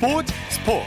[0.00, 0.86] 스포츠 스포츠.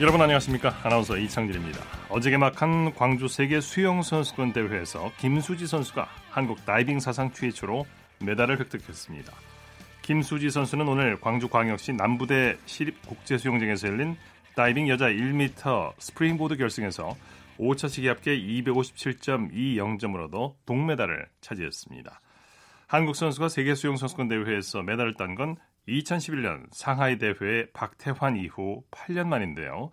[0.00, 0.76] 여러분 안녕하십니까?
[0.82, 1.80] 아나운서 이창진입니다.
[2.08, 7.86] 어제 개막한 광주 세계 수영 선수권 대회에서 김수지 선수가 한국 다이빙 사상 최초로
[8.18, 9.32] 메달을 획득했습니다.
[10.02, 14.16] 김수지 선수는 오늘 광주광역시 남부대 시립국제수영장에서 열린
[14.56, 17.16] 다이빙 여자 1m 스프링보드 결승에서
[17.60, 22.20] 5차 시기 합계 257.20점으로도 동메달을 차지했습니다.
[22.90, 25.54] 한국 선수가 세계 수영 선수권 대회에서 메달을 딴 건
[25.86, 29.92] 2011년 상하이 대회 박태환 이후 8년 만인데요.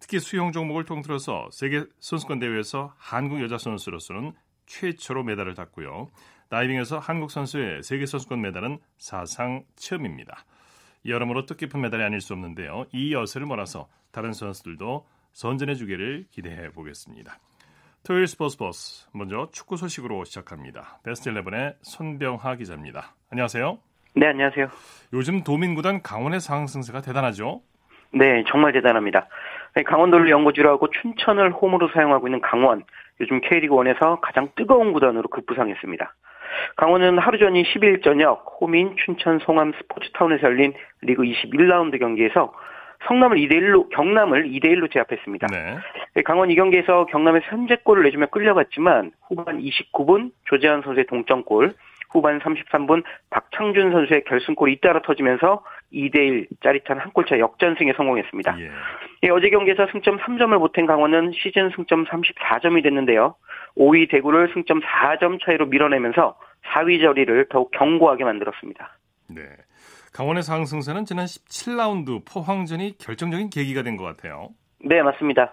[0.00, 4.32] 특히 수영 종목을 통틀어서 세계 선수권 대회에서 한국 여자 선수로서는
[4.64, 6.10] 최초로 메달을 땄고요.
[6.48, 10.46] 다이빙에서 한국 선수의 세계 선수권 메달은 사상 처음입니다.
[11.04, 12.86] 여러모로 뜻깊은 메달이 아닐 수 없는데요.
[12.94, 17.38] 이 여세를 몰아서 다른 선수들도 선전해 주기를 기대해 보겠습니다.
[18.08, 20.98] 토요일 스포츠 버스 먼저 축구 소식으로 시작합니다.
[21.04, 23.12] 베스트 11의 손병하 기자입니다.
[23.30, 23.76] 안녕하세요.
[24.14, 24.68] 네, 안녕하세요.
[25.12, 27.60] 요즘 도민구단 강원의 상승세가 대단하죠?
[28.14, 29.28] 네, 정말 대단합니다.
[29.84, 32.82] 강원도를 연고지로 하고 춘천을 홈으로 사용하고 있는 강원.
[33.20, 36.14] 요즘 K리그1에서 가장 뜨거운 구단으로 급부상했습니다.
[36.76, 40.72] 강원은 하루 전인 10일 저녁 홈인 춘천 송암 스포츠타운에서 열린
[41.02, 42.54] 리그 21라운드 경기에서
[43.06, 45.46] 성남을 2대 1로, 경남을 2대 1로 제압했습니다.
[45.48, 46.22] 네.
[46.22, 51.74] 강원 이 경기에서 경남에서 선제골을 내주며 끌려갔지만 후반 29분 조재완 선수의 동점골,
[52.10, 58.60] 후반 33분 박창준 선수의 결승골이 잇따라 터지면서 2대1 짜릿한 한 골차 역전승에 성공했습니다.
[58.60, 58.70] 예.
[59.24, 63.34] 예, 어제 경기에서 승점 3점을 보탠 강원은 시즌 승점 34점이 됐는데요.
[63.76, 68.96] 5위 대구를 승점 4점 차이로 밀어내면서 4위 저리를 더욱 견고하게 만들었습니다.
[69.28, 69.42] 네.
[70.12, 74.50] 강원의 상승세는 지난 17라운드 포항전이 결정적인 계기가 된 것 같아요.
[74.84, 75.52] 네, 맞습니다.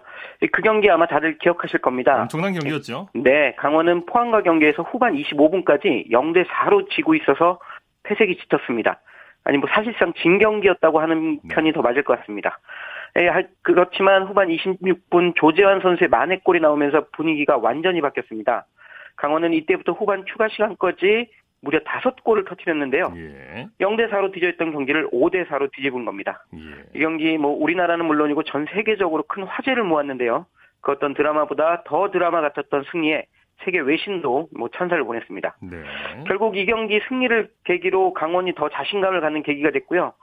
[0.51, 2.21] 그 경기 아마 다들 기억하실 겁니다.
[2.21, 3.07] 엄청난 경기였죠?
[3.15, 7.59] 네, 강원은 포항과 경기에서 후반 25분까지 0대 4로 지고 있어서
[8.03, 8.99] 패색이 짙었습니다.
[9.43, 11.55] 아니 뭐 사실상 진 경기였다고 하는 네.
[11.55, 12.59] 편이 더 맞을 것 같습니다.
[13.17, 13.29] 예,
[13.63, 18.65] 그렇지만 후반 26분 조재환 선수의 만회골이 나오면서 분위기가 완전히 바뀌었습니다.
[19.15, 21.29] 강원은 이때부터 후반 추가 시간까지
[21.65, 23.11] 무려 다섯 골을 터뜨렸는데요.
[23.17, 23.67] 예.
[23.81, 26.45] 0대 4로 뒤져있던 경기를 5대 4로 뒤집은 겁니다.
[26.53, 26.59] 예.
[26.93, 30.45] 이 경기 뭐 우리나라는 물론이고 전 세계적으로 큰 화제를 모았는데요.
[30.81, 33.25] 그 어떤 드라마보다 더 드라마 같았던 승리에
[33.63, 35.57] 세계 외신도 뭐 찬사를 보냈습니다.
[35.63, 35.77] 네.
[36.27, 40.13] 결국 이 경기 승리를 계기로 강원이 더 자신감을 갖는 계기가 됐고요.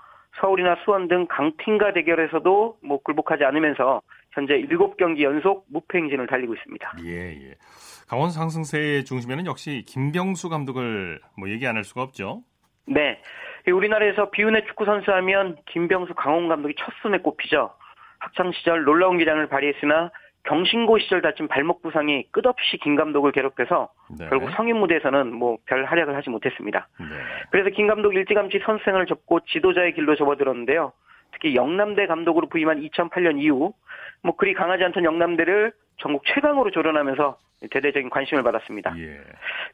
[0.41, 6.93] 서울이나 수원 등 강팀과 대결에서도 뭐 굴복하지 않으면서 현재 7경기 연속 무패 행진을 달리고 있습니다.
[7.05, 7.55] 예, 예.
[8.12, 12.43] 강원 상승세의 중심에는 역시 김병수 감독을 뭐 얘기 안 할 수가 없죠.
[12.87, 13.19] 네.
[13.67, 17.71] 우리나라에서 비운의 축구 선수하면 김병수 강원 감독이 첫 손에 꼽히죠.
[18.19, 20.11] 학창 시절 놀라운 기량을 발휘했으나
[20.45, 24.27] 경신고 시절 다친 발목 부상이 끝없이 김 감독을 괴롭혀서 네.
[24.29, 26.89] 결국 성인 무대에서는 뭐 별 활약을 하지 못했습니다.
[27.00, 27.06] 네.
[27.50, 30.93] 그래서 김 감독 일찌감치 선수생을 접고 지도자의 길로 접어들었는데요.
[31.33, 33.73] 특히 영남대 감독으로 부임한 2008년 이후
[34.23, 37.39] 뭐 그리 강하지 않던 영남대를 전국 최강으로 조련하면서
[37.71, 38.95] 대대적인 관심을 받았습니다.
[38.99, 39.21] 예.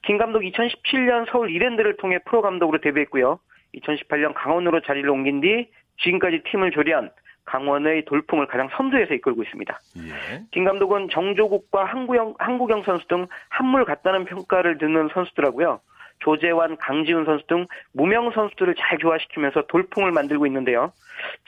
[0.02, 3.38] 김 감독 2017년 서울 이랜드를 통해 프로 감독으로 데뷔했고요.
[3.74, 7.10] 2018년 강원으로 자리를 옮긴 뒤 지금까지 팀을 조련
[7.44, 9.80] 강원의 돌풍을 가장 선두에서 이끌고 있습니다.
[9.98, 10.42] 예.
[10.50, 15.80] 김 감독은 정조국과 한국영, 한국영 선수 등 한물 같다는 평가를 듣는 선수더라고요.
[16.20, 20.92] 조재환, 강지훈 선수 등 무명 선수들을 잘 조화시키면서 돌풍을 만들고 있는데요.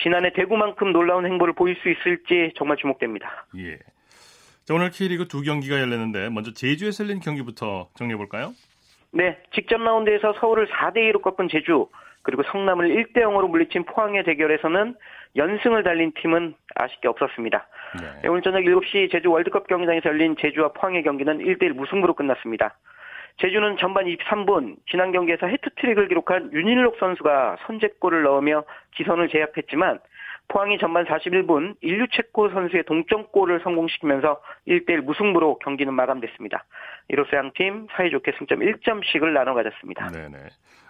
[0.01, 3.47] 지난해 대구만큼 놀라운 행보를 보일 수 있을지 정말 주목됩니다.
[3.59, 3.79] 예.
[4.71, 8.53] 자, 오늘 K리그 두 경기가 열렸는데 먼저 제주에서 열린 경기부터 정리해 볼까요?
[9.11, 11.89] 네, 직전 라운드에서 서울을 4대 2로 꺾은 제주
[12.23, 14.95] 그리고 성남을 1대 0으로 물리친 포항의 대결에서는
[15.35, 17.67] 연승을 달린 팀은 아쉽게 없었습니다.
[18.23, 18.29] 네.
[18.29, 22.77] 오늘 저녁 7시 제주 월드컵 경기장에서 열린 제주와 포항의 경기는 1대1 무승부로 끝났습니다.
[23.39, 28.63] 제주는 전반 23분 지난 경기에서 헤트트릭을 기록한 윤일록 선수가 선제골을 넣으며
[28.95, 29.99] 기선을 제압했지만
[30.51, 36.65] 포항이 전반 41분 일류체코 선수의 동점골을 성공시키면서 1대1 무승부로 경기는 마감됐습니다.
[37.09, 40.09] 이로써 양팀 사이좋게 승점 1점씩을 나눠 가졌습니다.
[40.09, 40.39] 네네.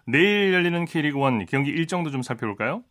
[0.06, 2.82] 내일 열리는 K리그1 경기 일정도 좀 살펴볼까요?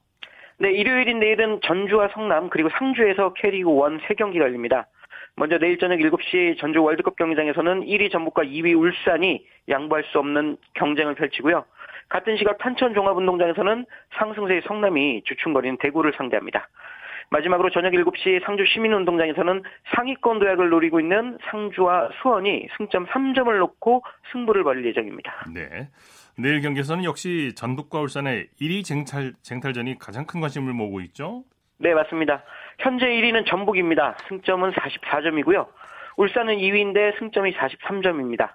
[0.59, 4.87] 네, 일요일인 내일은 전주와 성남 그리고 상주에서 K리그1 3경기가 열립니다.
[5.35, 11.15] 먼저 내일 저녁 7시 전주 월드컵 경기장에서는 1위 전북과 2위 울산이 양보할 수 없는 경쟁을
[11.15, 11.65] 펼치고요.
[12.09, 13.85] 같은 시각 탄천 종합운동장에서는
[14.17, 16.67] 상승세의 성남이 주춤거리는 대구를 상대합니다.
[17.31, 19.63] 마지막으로 저녁 7시 상주 시민운동장에서는
[19.95, 25.45] 상위권 도약을 노리고 있는 상주와 수원이 승점 3점을 놓고 승부를 벌일 예정입니다.
[25.53, 25.89] 네.
[26.37, 31.43] 내일 경기에서는 역시 전북과 울산의 1위 쟁탈, 쟁탈전이 가장 큰 관심을 모으고 있죠?
[31.77, 32.43] 네, 맞습니다.
[32.79, 34.17] 현재 1위는 전북입니다.
[34.27, 35.67] 승점은 44점이고요.
[36.17, 38.49] 울산은 2위인데 승점이 43점입니다.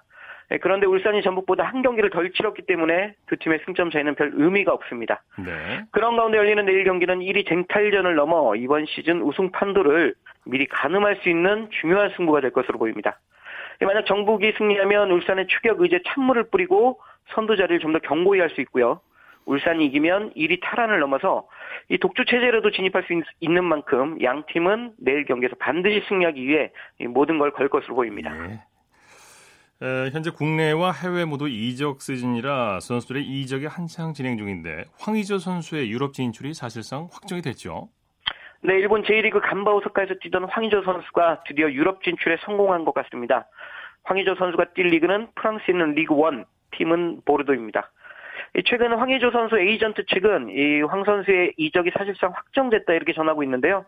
[0.51, 4.71] 예, 그런데 울산이 전북보다 한 경기를 덜 치렀기 때문에 두 팀의 승점 차이는 별 의미가
[4.73, 5.23] 없습니다.
[5.43, 5.83] 네.
[5.91, 10.13] 그런 가운데 열리는 내일 경기는 1위 쟁탈전을 넘어 이번 시즌 우승 판도를
[10.45, 13.19] 미리 가늠할 수 있는 중요한 승부가 될 것으로 보입니다.
[13.81, 16.99] 예, 만약 정북이 승리하면 울산의 추격 의제 찬물을 뿌리고
[17.29, 19.01] 선두 자리를 좀더 견고히 할 수 있고요.
[19.47, 21.47] 울산이 이기면 1위 탈환을 넘어서
[21.89, 26.71] 이 독주 체제로도 진입할 수 있, 는 만큼 양 팀은 내일 경기에서 반드시 승리하기 위해
[27.09, 28.33] 모든 걸 걸 것으로 보입니다.
[28.33, 28.59] 네.
[29.81, 36.13] 에, 현재 국내와 해외 모두 이적 시즌이라 선수들의 이적이 한창 진행 중인데 황의조 선수의 유럽
[36.13, 37.89] 진출이 사실상 확정이 됐죠.
[38.61, 43.47] 네, 일본 제1리그 간바오사카에서 뛰던 황의조 선수가 드디어 유럽 진출에 성공한 것 같습니다.
[44.03, 47.91] 황의조 선수가 뛸 리그는 프랑스에 있는 리그 1, 팀은 보르도입니다.
[48.63, 53.85] 최근 황의조 선수 에이전트 측은 이 황 선수의 이적이 사실상 확정됐다 이렇게 전하고 있는데요.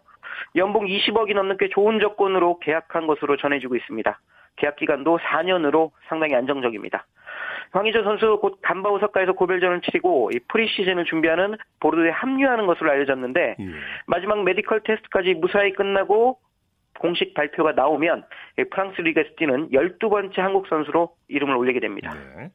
[0.56, 4.20] 연봉 20억이 넘는 꽤 좋은 조건으로 계약한 것으로 전해지고 있습니다.
[4.58, 7.06] 계약 기간도 4년으로 상당히 안정적입니다.
[7.72, 13.66] 황의조 선수 곧 감바 오사카에서 고별전을 치르고 이 pre-season을 준비하는 보르도에 합류하는 것으로 알려졌는데 예.
[14.08, 16.40] 마지막 medical test까지 무사히 끝나고
[17.00, 18.24] 공식 발표가 나오면
[18.72, 22.14] 프랑스 리그에서 뛰는 12번째 한국 선수로 이름을 올리게 됩니다.
[22.38, 22.50] 네.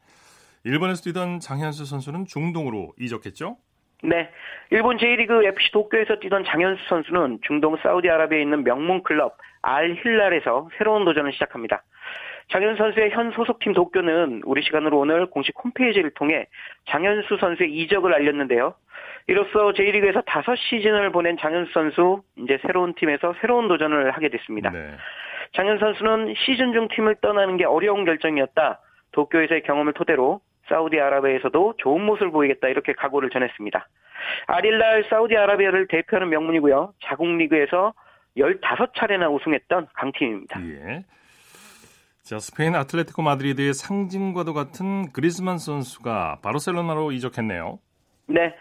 [0.65, 3.57] 일본에서 뛰던 장현수 선수는 중동으로 이적했죠?
[4.05, 4.31] 네.
[4.71, 11.05] 일본 제1리그 FC 도쿄에서 뛰던 장현수 선수는 중동 사우디아라비아에 있는 명문 클럽 알 힐랄에서 새로운
[11.05, 11.83] 도전을 시작합니다.
[12.51, 16.47] 장현수 선수의 현 소속팀 도쿄는 우리 시간으로 오늘 공식 홈페이지를 통해
[16.89, 18.75] 장현수 선수의 이적을 알렸는데요.
[19.29, 24.71] 이로써 제1리그에서 5시즌을 보낸 장현수 선수 이제 새로운 팀에서 새로운 도전을 하게 됐습니다.
[24.71, 24.91] 네.
[25.55, 28.81] 장현수 선수는 시즌 중 팀을 떠나는 게 어려운 결정이었다.
[29.13, 30.41] 도쿄에서의 경험을 토대로
[30.73, 33.87] 사우디아라비아에서도 좋은 모습을 보이겠다 이렇게 각오를 전했습니다.
[34.47, 36.95] 알힐랄 사우디아라비아를 대표하는 명문이고요.
[37.05, 37.93] 자국 리그에서
[38.37, 40.61] 15차례나 우승했던 강팀입니다.
[40.63, 41.05] 예.
[42.23, 47.79] 자, 스페인 아틀레티코 마드리드의 상징과도 같은 그리즈만 선수가 바르셀로나로 이적했네요.
[48.29, 48.55] 네.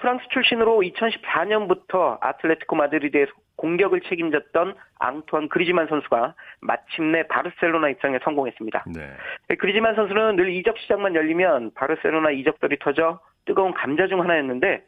[0.00, 3.30] 프랑스 출신으로 2014년부터 아틀레티코 마드리드에서
[3.64, 8.84] 공격을 책임졌던 앙투안 그리지만 선수가 마침내 바르셀로나 입장에 성공했습니다.
[8.94, 9.56] 네.
[9.58, 14.84] 그리지만 선수는 늘 이적 시장만 열리면 바르셀로나 이적들이 터져 뜨거운 감자 중 하나였는데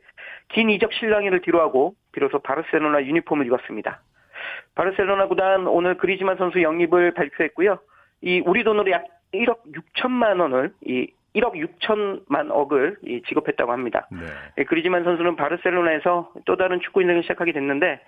[0.48, 4.02] 긴 이적 실랑이를 뒤로하고 비로소 바르셀로나 유니폼을 입었습니다.
[4.74, 7.78] 바르셀로나 구단 오늘 그리지만 선수 영입을 발표했고요.
[8.20, 12.98] 이 우리 돈으로 약 1억 6천만 원을 이 1억 6천만 억을
[13.28, 14.08] 지급했다고 합니다.
[14.10, 14.18] 네.
[14.58, 18.00] 예, 그리지만 선수는 바르셀로나에서 또 다른 축구 인생을 시작하게 됐는데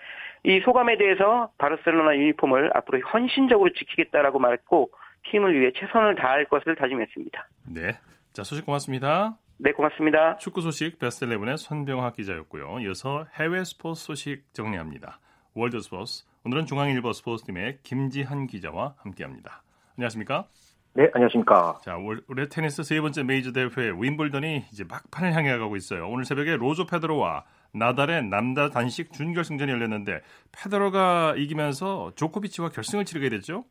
[0.45, 4.91] 이 소감에 대해서 바르셀로나 유니폼을 앞으로 헌신적으로 지키겠다라고 말했고
[5.31, 7.49] 팀을 위해 최선을 다할 것을 다짐했습니다.
[7.75, 7.93] 네.
[8.33, 9.37] 자, 소식 고맙습니다.
[9.59, 10.37] 네, 고맙습니다.
[10.37, 12.79] 축구 소식 베스트 11의 손병학 기자였고요.
[12.81, 15.19] 이어서 해외 스포츠 소식 정리합니다.
[15.55, 16.25] 월드 스포츠.
[16.45, 19.63] 오늘은 중앙일보 스포츠팀의 김지한 기자와 함께합니다.
[19.97, 20.47] 안녕하십니까?
[20.99, 21.79] 네, 안녕하십니까.
[21.85, 26.09] 자, 올해 테니스 세 번째 메이저 대회 윔블던이 이제 막판을 향해 가고 있어요.
[26.09, 33.65] 오늘 새벽에 로저 페더러와 나달의 남자 단식 준결승전이 열렸는데 페더러가 이기면서 조코비치와 결승을 치르게 됐죠?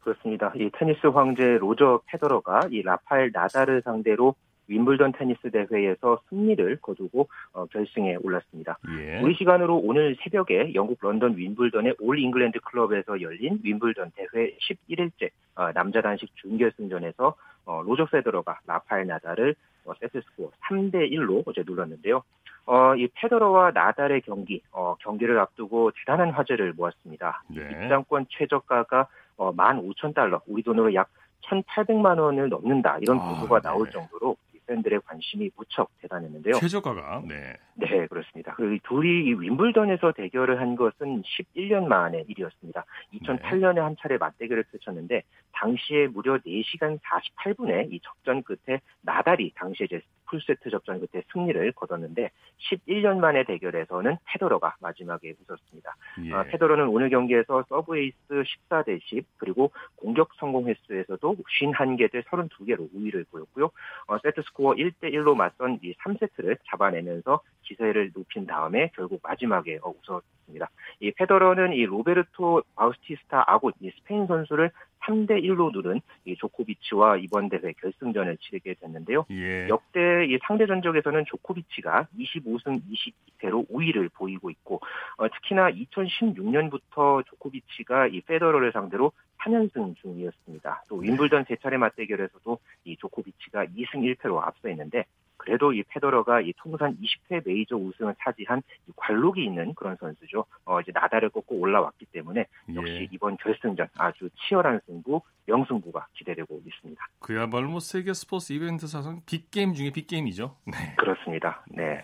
[0.00, 0.52] 그렇습니다.
[0.56, 4.34] 이 테니스 황제 로저 페더러가 이 라파엘 나달을 상대로
[4.68, 8.78] 윔블던 테니스 대회에서 승리를 거두고 어, 결승에 올랐습니다.
[8.98, 9.20] 예.
[9.20, 15.72] 우리 시간으로 오늘 새벽에 영국 런던 윔블던의 올 잉글랜드 클럽에서 열린 윔블던 대회 11일째 어,
[15.72, 17.34] 남자 단식 준결승전에서
[17.66, 22.22] 어, 로저 페더러가 라파엘 나달을 어, 세트 스코어 3대 1로 어제 눌렀는데요.
[22.66, 27.42] 어, 이 페더러와 나달의 경기, 어, 경기를 앞두고 대단한 화제를 모았습니다.
[27.48, 27.60] 네.
[27.60, 31.08] 입장권 최저가가 어, 15,000달러, 우리 돈으로 약
[31.42, 33.68] 1,800만 원을 넘는다 이런 아, 보도가 아, 네.
[33.68, 36.54] 나올 정도로 팬들의 관심이 무척 대단했는데요.
[36.54, 37.56] 최저가가 네.
[37.76, 38.54] 네, 그렇습니다.
[38.54, 42.84] 그 둘이 윈블던에서 대결을 한 것은 11년 만의 일이었습니다.
[43.14, 50.00] 2008년에 한 차례 맞대결을 펼쳤는데 당시에 무려 4시간 48분의 이 접전 끝에 나달이 당시에 이제
[50.26, 55.96] 풀세트 접전 끝에 승리를 거뒀는데 11년 만의 대결에서는 페더러가 마지막에 웃었습니다.
[56.24, 56.32] 예.
[56.32, 62.88] 아, 페더러는 오늘 경기에서 서브 에이스 14대 10 그리고 공격 성공 횟수에서도 51개 대 32개로
[62.94, 63.70] 우위를 보였고요.
[64.06, 69.90] 어, 세트 스코어 1대 1로 맞선 이 3세트를 잡아내면서 기세를 높인 다음에 결국 마지막에 어,
[69.90, 70.70] 웃었습니다.
[71.00, 74.70] 이 페더러는 이 로베르토 바우티스타 아굿 이 스페인 선수를
[75.04, 79.26] 3대 1로 누른 이 조코비치와 이번 대회 결승전을 치르게 됐는데요.
[79.30, 79.68] 예.
[79.68, 84.80] 역대 이 상대 전적에서는 조코비치가 25승 22패로 우위를 보이고 있고
[85.16, 89.12] 어, 특히나 2016년부터 조코비치가 이 페더러를 상대로
[89.44, 90.84] 4연승 중이었습니다.
[90.88, 95.04] 또 윔블던 세 차례 맞대결에서도 이 조코비치가 2승 1패로 앞서 있는데
[95.44, 98.62] 그래도 이 페더러가 이 통산 20회 메이저 우승을 차지한
[98.96, 100.46] 관록이 있는 그런 선수죠.
[100.64, 103.08] 어, 이제 나다를 꺾고 올라왔기 때문에 역시 예.
[103.12, 107.06] 이번 결승전 아주 치열한 승부, 명승부가 기대되고 있습니다.
[107.20, 110.56] 그야말로 뭐 세계 스포츠 이벤트 사상 빅게임 중에 빅게임이죠.
[110.66, 110.94] 네.
[110.96, 111.62] 그렇습니다.
[111.68, 112.02] 네.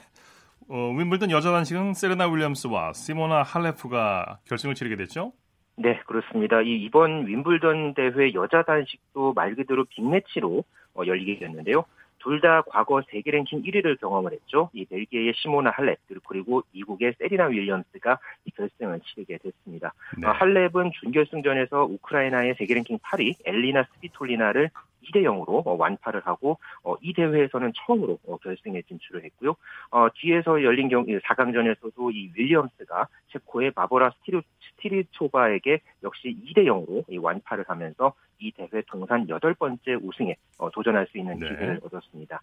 [0.68, 5.32] 어, 윈블던 여자 단식은 세레나 윌리엄스와 시모나 할레프가 결승을 치르게 됐죠?
[5.76, 6.60] 네, 그렇습니다.
[6.60, 10.62] 이 이번 윈블던 대회 여자 단식도 말 그대로 빅매치로
[10.94, 11.86] 어, 열리게 됐는데요.
[12.20, 14.70] 둘 다 과거 세계 랭킹 1위를 경험을 했죠.
[14.72, 19.92] 이 벨기에의 시모나 할렙 그리고 미국의 세리나 윌리엄스가 이 결승을 치르게 됐습니다.
[20.16, 20.26] 네.
[20.26, 24.70] 어, 할렙은 준결승전에서 우크라이나의 세계 랭킹 8위 엘리나 스비톨리나를
[25.04, 29.56] 2대 0으로 어, 완파를 하고 어, 이 대회에서는 처음으로 어, 결승에 진출을 했고요.
[30.14, 34.40] 뒤에서 열린 경 4강전에서도 이 윌리엄스가 체코의 바르보라 스트리,
[34.76, 40.34] 스트리초바에게 역시 2대 0으로 완파를 하면서 이 대회 동산 여덟 번째 우승에
[40.72, 41.46] 도전할 수 있는 네.
[41.46, 41.80] 기회를 네.
[41.84, 42.40] 얻었습니다.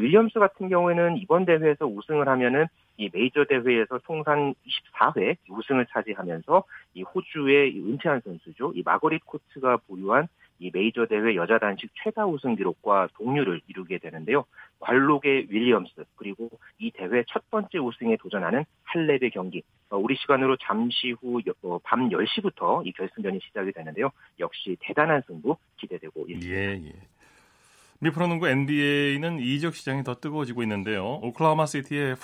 [0.00, 7.02] 윌리엄스 같은 경우에는 이번 대회에서 우승을 하면은 이 메이저 대회에서 통산 24회 우승을 차지하면서 이
[7.02, 8.72] 호주의 은퇴한 선수죠.
[8.74, 14.44] 이 마거릿 코츠가 보유한 이 메이저 대회 여자 단식 최다 우승 기록과 동률을 이루게 되는데요.
[14.80, 19.62] 관록의 윌리엄스 그리고 이 대회 첫 번째 우승에 도전하는 할렙의 경기.
[19.90, 24.10] 어, 우리 시간으로 잠시 후밤 어, 10시부터 이 결승전이 시작이 되는데요.
[24.38, 26.48] 역시 대단한 승부 기대되고 있습니다.
[26.48, 26.92] 예, 예.
[28.00, 31.20] 미 프로농구 NBA는 이적 시장이 더 뜨거워지고 있는데요.
[31.22, 32.16] 오클라호마 시티의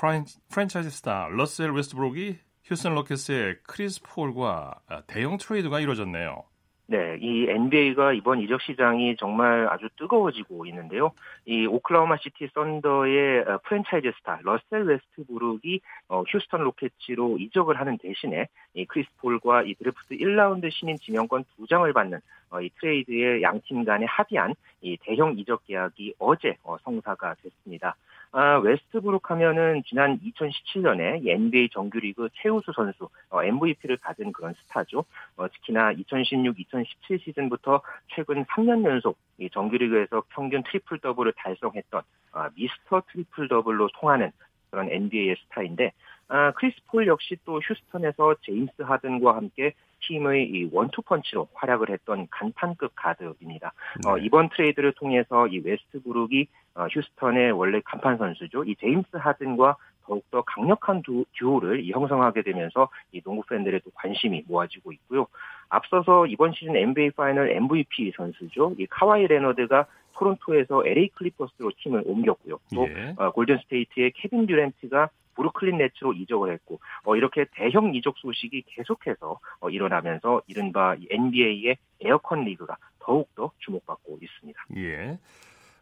[0.52, 6.44] 프랜차이즈 스타 러셀 웨스트브룩이 휴스턴 로키츠의 크리스 폴과 대형 트레이드가 이루어졌네요.
[6.90, 11.12] 네, 이 NBA가 이번 이적 시장이 정말 아주 뜨거워지고 있는데요.
[11.46, 18.48] 이 오클라호마 시티 썬더의 어, 프랜차이즈 스타 러셀 웨스트브룩이 어, 휴스턴 로키츠로 이적을 하는 대신에
[18.74, 22.18] 이 크리스 폴과 이 드래프트 1라운드 신인 지명권 두 장을 받는
[22.50, 27.94] 어, 이 트레이드의 양팀 간에 합의한 이 대형 이적 계약이 어제 성사가 됐습니다.
[28.32, 35.04] 아, 웨스트브룩 하면은 지난 2017년에 NBA 정규리그 최우수 선수 어, MVP를 받은 그런 스타죠.
[35.36, 37.82] 어, 특히나 2016-2017 시즌부터
[38.14, 44.30] 최근 3년 연속 이 정규리그에서 평균 트리플 더블을 달성했던 아, 미스터 트리플 더블로 통하는
[44.70, 45.92] 그런 NBA의 스타인데
[46.28, 49.74] 아, 크리스 폴 역시 또 휴스턴에서 제임스 하든과 함께
[50.06, 53.72] 팀의 이 원투펀치로 활약을 했던 간판급 가드입니다.
[54.04, 54.10] 네.
[54.10, 58.64] 어, 이번 트레이드를 통해서 이 웨스트브룩이 어, 휴스턴의 원래 간판 선수죠.
[58.64, 64.92] 이 제임스 하든과 더욱더 강력한 두, 듀오를 형성하게 되면서 이 농구 팬들의 또 관심이 모아지고
[64.92, 65.26] 있고요.
[65.68, 68.74] 앞서서 이번 시즌 NBA 파이널 MVP 선수죠.
[68.78, 72.58] 이 카와이 레너드가 토론토에서 LA 클리퍼스로 팀을 옮겼고요.
[72.74, 73.14] 또 예.
[73.16, 75.08] 어, 골든 스테이트의 케빈 듀랜트가
[75.40, 82.44] 브루클린 네츠로 이적을 했고 어, 이렇게 대형 이적 소식이 계속해서 어, 일어나면서 이른바 NBA의 에어컨
[82.44, 84.66] 리그가 더욱더 주목받고 있습니다.
[84.76, 85.18] 예.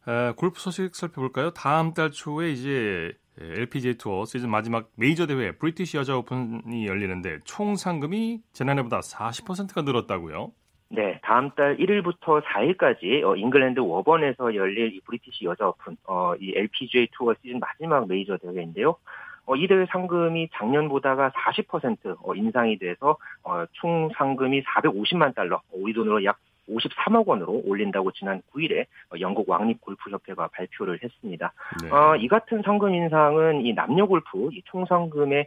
[0.07, 1.51] 아, 골프 소식 살펴볼까요?
[1.51, 7.77] 다음 달 초에 이제 LPGA 투어 시즌 마지막 메이저 대회 브리티시 여자 오픈이 열리는데 총
[7.77, 10.53] 상금이 지난해보다 40%가 늘었다고요?
[10.91, 16.55] 네, 다음 달 1일부터 4일까지 어, 잉글랜드 워번에서 열릴 이 브리티시 여자 오픈, 어, 이
[16.57, 18.97] LPGA 투어 시즌 마지막 메이저 대회인데요.
[19.49, 25.63] 어, 이 대회 상금이 작년보다가 40% 어, 인상이 돼서 어, 총 상금이 450만 달러, 어,
[25.73, 26.39] 우리 돈으로 약
[26.69, 31.53] 53억 원으로 올린다고 지난 9일에 어, 영국 왕립 골프 협회가 발표를 했습니다.
[31.83, 31.91] 네.
[31.91, 35.47] 어, 이 같은 상금 인상은 이 남녀 골프 이 총상금의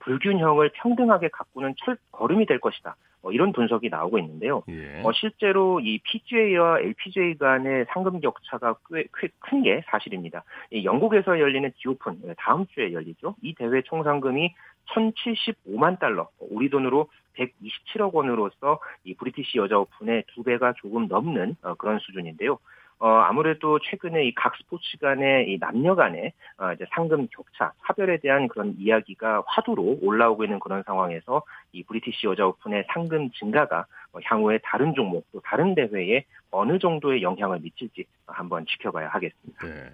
[0.00, 2.96] 불 균형을 평등하게 가꾸는 첫 걸음이 될 것이다.
[3.22, 4.62] 어, 이런 분석이 나오고 있는데요.
[4.68, 5.02] 예.
[5.02, 9.04] 어, 실제로 이 PGA와 LPGA 간의 상금 격차가 꽤
[9.40, 10.44] 큰 게 사실입니다.
[10.70, 13.34] 이 영국에서 열리는 디오픈 다음 주에 열리죠.
[13.42, 14.54] 이 대회 총 상금이
[14.94, 21.74] 1,075만 달러, 우리 돈으로 127억 원으로서 이 브리티시 여자 오픈의 두 배가 조금 넘는 어,
[21.74, 22.58] 그런 수준인데요.
[23.00, 28.18] 어, 아무래도 최근에 이 각 스포츠 간의 이 남녀 간의 어, 이제 상금 격차, 차별에
[28.18, 34.18] 대한 그런 이야기가 화두로 올라오고 있는 그런 상황에서 이 브리티시 여자 오픈의 상금 증가가 어,
[34.24, 39.66] 향후에 다른 종목 또 다른 대회에 어느 정도의 영향을 미칠지 한번 지켜봐야 하겠습니다.
[39.66, 39.90] 네.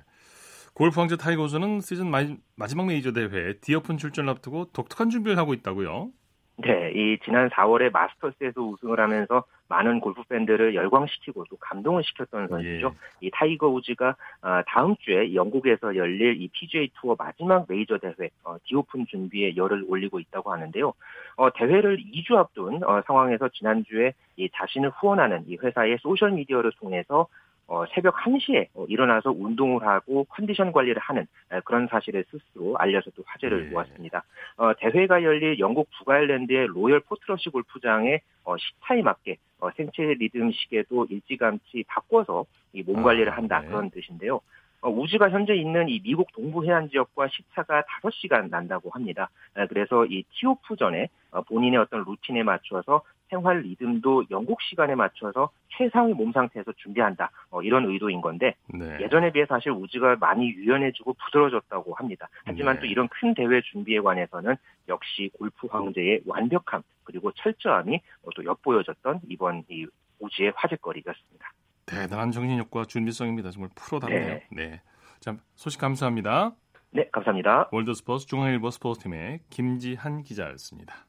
[0.75, 2.11] 골프 황제 타이거 우즈는 시즌
[2.56, 6.11] 마지막 메이저 대회 디오픈 출전을 앞두고 독특한 준비를 하고 있다고요?
[6.56, 9.44] 네, 이 지난 4월에 마스터스에서 우승을 하면서
[9.75, 12.95] 많은 골프 팬들을 열광시키고 또 감동을 시켰던 선수죠.
[12.95, 13.26] 예.
[13.26, 14.11] 이 타이거 우즈가
[14.43, 19.85] 어, 다음 주에 영국에서 열릴 이 PGA 투어 마지막 메이저 대회 어, 디오픈 준비에 열을
[19.88, 20.93] 올리고 있다고 하는데요.
[21.37, 27.26] 어, 대회를 2주 앞둔 상황에서 지난주에 이 자신을 후원하는 이 회사의 소셜 미디어를 통해서
[27.66, 33.11] 어, 새벽 1시에 어, 일어나서 운동을 하고 컨디션 관리를 하는 에, 그런 사실을 스스로 알려서
[33.16, 33.71] 또 화제를 네.
[33.71, 34.23] 모았습니다.
[34.56, 41.06] 어, 대회가 열릴 영국 북아일랜드의 로열 포트러시 골프장의 어, 시차에 맞게 어, 생체 리듬 시계도
[41.11, 42.44] 일찌감치 바꿔서
[42.75, 43.68] 이 몸 관리를 아, 한다 네.
[43.68, 44.40] 그런 뜻인데요.
[44.83, 49.30] 어, 우주가 현재 있는 이 미국 동부 해안 지역과 시차가 5시간 난다고 합니다.
[49.71, 53.00] 그래서 이 티오프 전에 어, 본인의 어떤 루틴에 맞춰서
[53.35, 57.31] 생활 리듬도 영국 시간에 맞춰서 최상의 몸 상태에서 준비한다.
[57.50, 58.99] 어, 이런 의도인 건데 네.
[59.00, 62.29] 예전에 비해 사실 우즈가 많이 유연해지고 부드러워졌다고 합니다.
[62.45, 62.81] 하지만 네.
[62.81, 64.55] 또 이런 큰 대회 준비에 관해서는
[64.88, 68.00] 역시 골프 황제의 완벽함 그리고 철저함이
[68.37, 69.87] 또 엿보여졌던 이번 이
[70.21, 71.53] 우즈의 화제거리였습니다.
[71.87, 73.50] 대단한 정신력과 준비성입니다.
[73.50, 74.26] 정말 프로답네요.
[74.26, 74.47] 네.
[74.50, 74.81] 네.
[75.19, 76.53] 자, 소식 감사합니다.
[76.93, 77.69] 네, 감사합니다.
[77.73, 81.07] 월드스포츠 중앙일보 스포츠팀의 김지한 기자였습니다.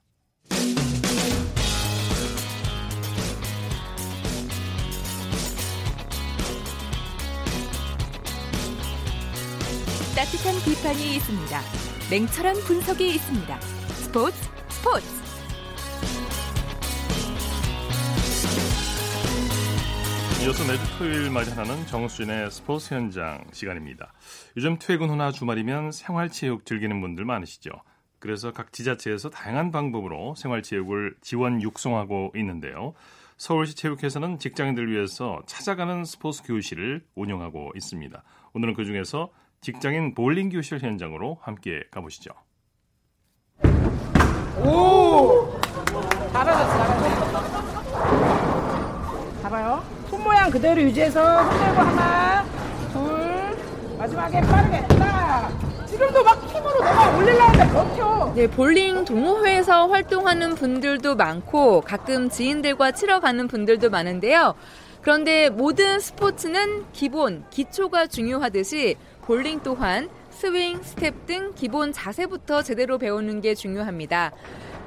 [10.16, 11.60] 따뜻한 비판이 있습니다.
[12.10, 13.60] 냉철한 분석이 있습니다.
[13.60, 14.38] 스포츠
[14.70, 15.06] 스포츠.
[20.42, 24.14] 이어서 매주 토요일 마련하는 정수진의 스포츠 현장 시간입니다.
[24.56, 27.72] 요즘 퇴근 후나 주말이면 생활체육 즐기는 분들 많으시죠.
[28.20, 32.94] 그래서 각 지자체에서 다양한 방법으로 생활체육을 지원 육성하고 있는데요.
[33.36, 38.24] 서울시 체육회에서는 직장인들을 위해서 찾아가는 스포츠 교실을 운영하고 있습니다.
[38.54, 39.30] 오늘은 그 중에서
[39.66, 42.30] 직장인 볼링 교실 현장으로 함께 가보시죠.
[44.64, 45.58] 오!
[46.32, 47.82] 잘하셨어, 잘하셨어.
[49.42, 49.84] 잡아요.
[50.08, 52.46] 손 모양 그대로 유지해서 손 들고 하나,
[52.94, 55.50] 둘, 마지막에 빠르게 딱.
[55.88, 58.34] 지금도 막 힘으로 내가 올리려는데 버텨.
[58.36, 64.54] 네, 볼링 동호회에서 활동하는 분들도 많고 가끔 지인들과 치러 가는 분들도 많은데요.
[65.06, 73.40] 그런데 모든 스포츠는 기본, 기초가 중요하듯이 볼링 또한 스윙, 스텝 등 기본 자세부터 제대로 배우는
[73.40, 74.32] 게 중요합니다.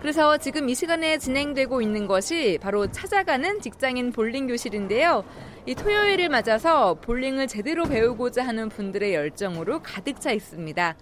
[0.01, 5.25] 그래서 지금 이 시간에 진행되고 있는 것이 바로 찾아가는 직장인 볼링 교실인데요.
[5.67, 10.97] 이 토요일을 맞아서 볼링을 제대로 배우고자 하는 분들의 열정으로 가득 차 있습니다.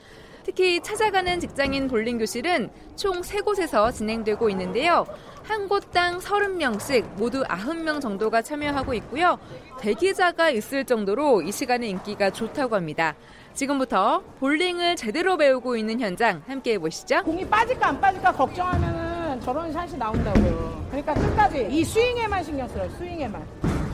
[0.47, 5.05] 특히 찾아가는 직장인 볼링 교실은 총 3곳에서 진행되고 있는데요.
[5.43, 9.41] 한 곳당 30명씩 모두 90명 정도가 참여하고 있고요.
[9.81, 13.17] 대기자가 있을 정도로 이 시간의 인기가 좋다고 합니다.
[13.55, 17.25] 지금부터 볼링을 제대로 배우고 있는 현장 함께 해보시죠.
[17.25, 20.87] 공이 빠질까 안 빠질까 걱정하면 저런 샷이 나온다고요.
[20.91, 22.89] 그러니까 끝까지 이 스윙에만 신경 써요.
[22.97, 23.45] 스윙에만.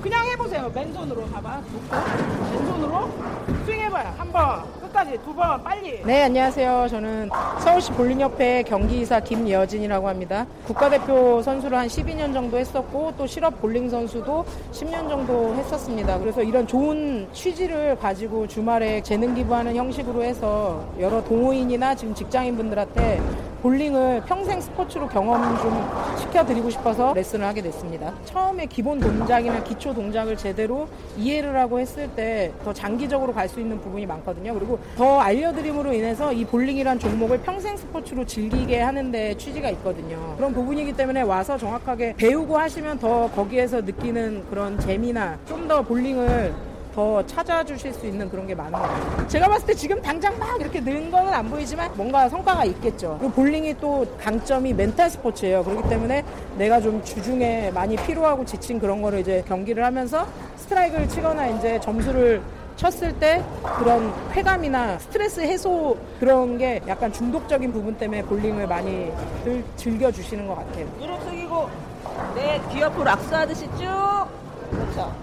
[0.02, 0.70] 그냥 해보세요.
[0.74, 1.62] 맨손으로 봐봐.
[1.72, 1.96] 놓고
[2.52, 3.10] 맨손으로
[3.64, 4.14] 스윙해봐요.
[4.18, 6.02] 한 번, 끝까지 두 번, 빨리.
[6.04, 6.88] 네, 안녕하세요.
[6.88, 10.46] 저는 서울시 볼링협회 경기이사 김여진이라고 합니다.
[10.66, 16.18] 국가대표 선수를 한 12년 정도 했었고 또 실업 볼링 선수도 10년 정도 했었습니다.
[16.18, 23.20] 그래서 이런 좋은 취지를 가지고 주말에 재능 기부하는 형식으로 해서 여러 동호인이나 지금 직장인분들한테
[23.62, 28.12] 볼링을 평생 스포츠로 경험 좀 시켜드리고 싶어서 레슨을 하게 됐습니다.
[28.24, 34.06] 처음에 기본 동작이나 기초 동작을 제대로 이해를 하고 했을 때 더 장기적으로 갈수 있는 부분이
[34.06, 34.54] 많거든요.
[34.54, 40.34] 그리고 더 알려드림으로 인해서 이 볼링이란 종목을 평생 스포츠로 즐기게 하는데 취지가 있거든요.
[40.36, 46.52] 그런 부분이기 때문에 와서 정확하게 배우고 하시면 더 거기에서 느끼는 그런 재미나 좀 더 볼링을
[46.92, 49.28] 더 찾아주실 수 있는 그런 게 많은 것 같아요.
[49.28, 53.16] 제가 봤을 때 지금 당장 막 이렇게 는 거는 안 보이지만 뭔가 성과가 있겠죠.
[53.20, 55.62] 그리고 볼링이 또 강점이 멘탈 스포츠예요.
[55.64, 56.22] 그렇기 때문에
[56.58, 62.42] 내가 좀 주중에 많이 피로하고 지친 그런 거를 이제 경기를 하면서 스트라이크를 치거나 이제 점수를
[62.82, 63.44] 쳤을 때
[63.78, 69.12] 그런 쾌감이나 스트레스 해소 그런 게 약간 중독적인 부분 때문에 볼링을 많이
[69.76, 70.86] 즐겨주시는 것 같아요.
[70.98, 71.70] 무릎 숙이고
[72.34, 74.26] 내귀 옆으로 악수하듯이 쭉
[74.72, 75.14] 그렇죠.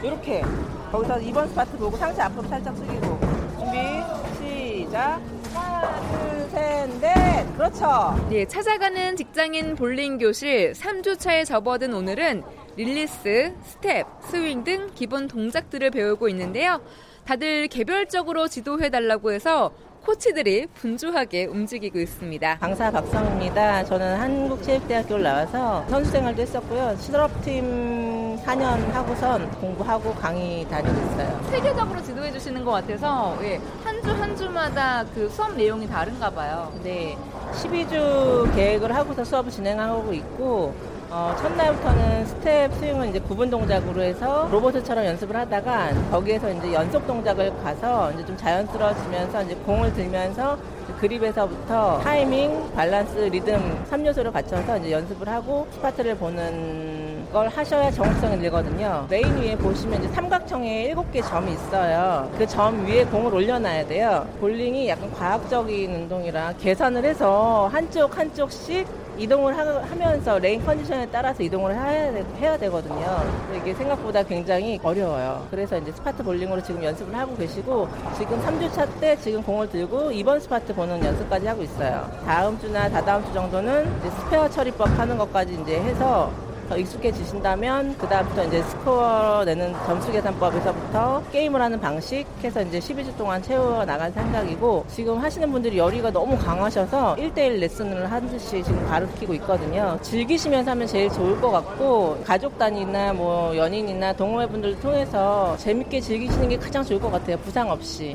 [0.00, 0.44] 이렇게
[0.92, 3.18] 거기서 2번 스파트 보고 상체 앞으로 살짝 숙이고
[3.58, 5.20] 준비 시작
[5.52, 12.44] 하나 둘 셋 넷 그렇죠 예, 찾아가는 직장인 볼링 교실 3주차에 접어든 오늘은
[12.76, 16.80] 릴리스, 스텝, 스윙 등 기본 동작들을 배우고 있는데요.
[17.28, 22.56] 다들 개별적으로 지도해달라고 해서 코치들이 분주하게 움직이고 있습니다.
[22.56, 23.84] 강사 박성입니다.
[23.84, 26.96] 저는 한국체육대학교를 나와서 선수 생활도 했었고요.
[26.98, 31.48] 실업팀 4년 하고선 공부하고 강의 다니고 있어요.
[31.50, 36.72] 체계적으로 지도해 주시는 것 같아서 예, 한주한 주마다 그 수업 내용이 다른가 봐요.
[36.82, 37.14] 네.
[37.52, 40.74] 12주 계획을 하고서 수업을 진행하고 있고
[41.10, 47.50] 어, 첫날부터는 스텝 스윙은 이제 구분 동작으로 해서 로봇처럼 연습을 하다가 거기에서 이제 연속 동작을
[47.62, 50.58] 가서 이제 좀 자연스러워지면서 이제 공을 들면서
[51.00, 59.06] 그립에서부터 타이밍, 밸런스, 리듬 3요소를 갖춰서 이제 연습을 하고 스파트를 보는 걸 하셔야 정확성이 늘거든요.
[59.08, 62.30] 레인 위에 보시면 이제 삼각형에 7개 점이 있어요.
[62.36, 64.26] 그 점 위에 공을 올려놔야 돼요.
[64.40, 68.86] 볼링이 약간 과학적인 운동이라 계산을 해서 한쪽 한쪽씩
[69.18, 69.64] 이동을 하,
[69.96, 73.24] 면서 레인 컨디션에 따라서 이동을 해야, 해야 되거든요.
[73.56, 75.46] 이게 생각보다 굉장히 어려워요.
[75.50, 80.38] 그래서 이제 스파트 볼링으로 지금 연습을 하고 계시고 지금 3주차 때 지금 공을 들고 2번
[80.38, 82.08] 스파트 보는 연습까지 하고 있어요.
[82.24, 86.30] 다음 주나 다다음 주 정도는 스페어 처리법 하는 것까지 이제 해서
[86.68, 93.42] 더 익숙해지신다면 그다음부터 이제 스코어 내는 점수 계산법에서부터 게임을 하는 방식 해서 이제 12주 동안
[93.42, 99.98] 채워 나갈 생각이고 지금 하시는 분들이 열의가 너무 강하셔서 1대1 레슨을 하듯이 지금 가르치고 있거든요.
[100.02, 106.58] 즐기시면서 하면 제일 좋을 것 같고 가족 단위나 뭐 연인이나 동호회분들 통해서 재밌게 즐기시는 게
[106.58, 107.38] 가장 좋을 것 같아요.
[107.38, 108.14] 부상 없이.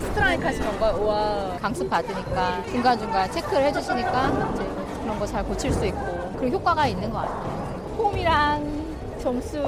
[0.00, 0.75] 스트라이크 하시는 건가요?
[0.92, 4.64] 와 강습 받으니까 중간중간 체크를 해주시니까 이제
[5.02, 7.94] 그런 거 잘 고칠 수 있고 그리고 효과가 있는 것 같아요.
[7.96, 8.86] 폼이랑
[9.20, 9.60] 점수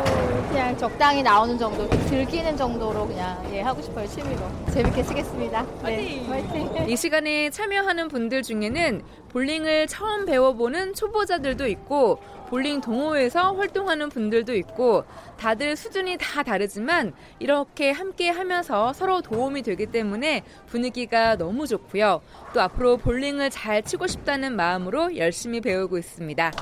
[0.50, 4.40] 그냥 적당히 나오는 정도, 즐기는 정도로 그냥 예, 하고 싶어요 취미로
[4.72, 5.64] 재밌게 치겠습니다.
[5.82, 6.86] 네, 화이팅!
[6.88, 15.04] 이 시간에 참여하는 분들 중에는 볼링을 처음 배워보는 초보자들도 있고 볼링 동호회에서 활동하는 분들도 있고
[15.38, 22.22] 다들 수준이 다 다르지만 이렇게 함께 하면서 서로 도움이 되기 때문에 분위기가 너무 좋고요.
[22.54, 26.52] 또 앞으로 볼링을 잘 치고 싶다는 마음으로 열심히 배우고 있습니다.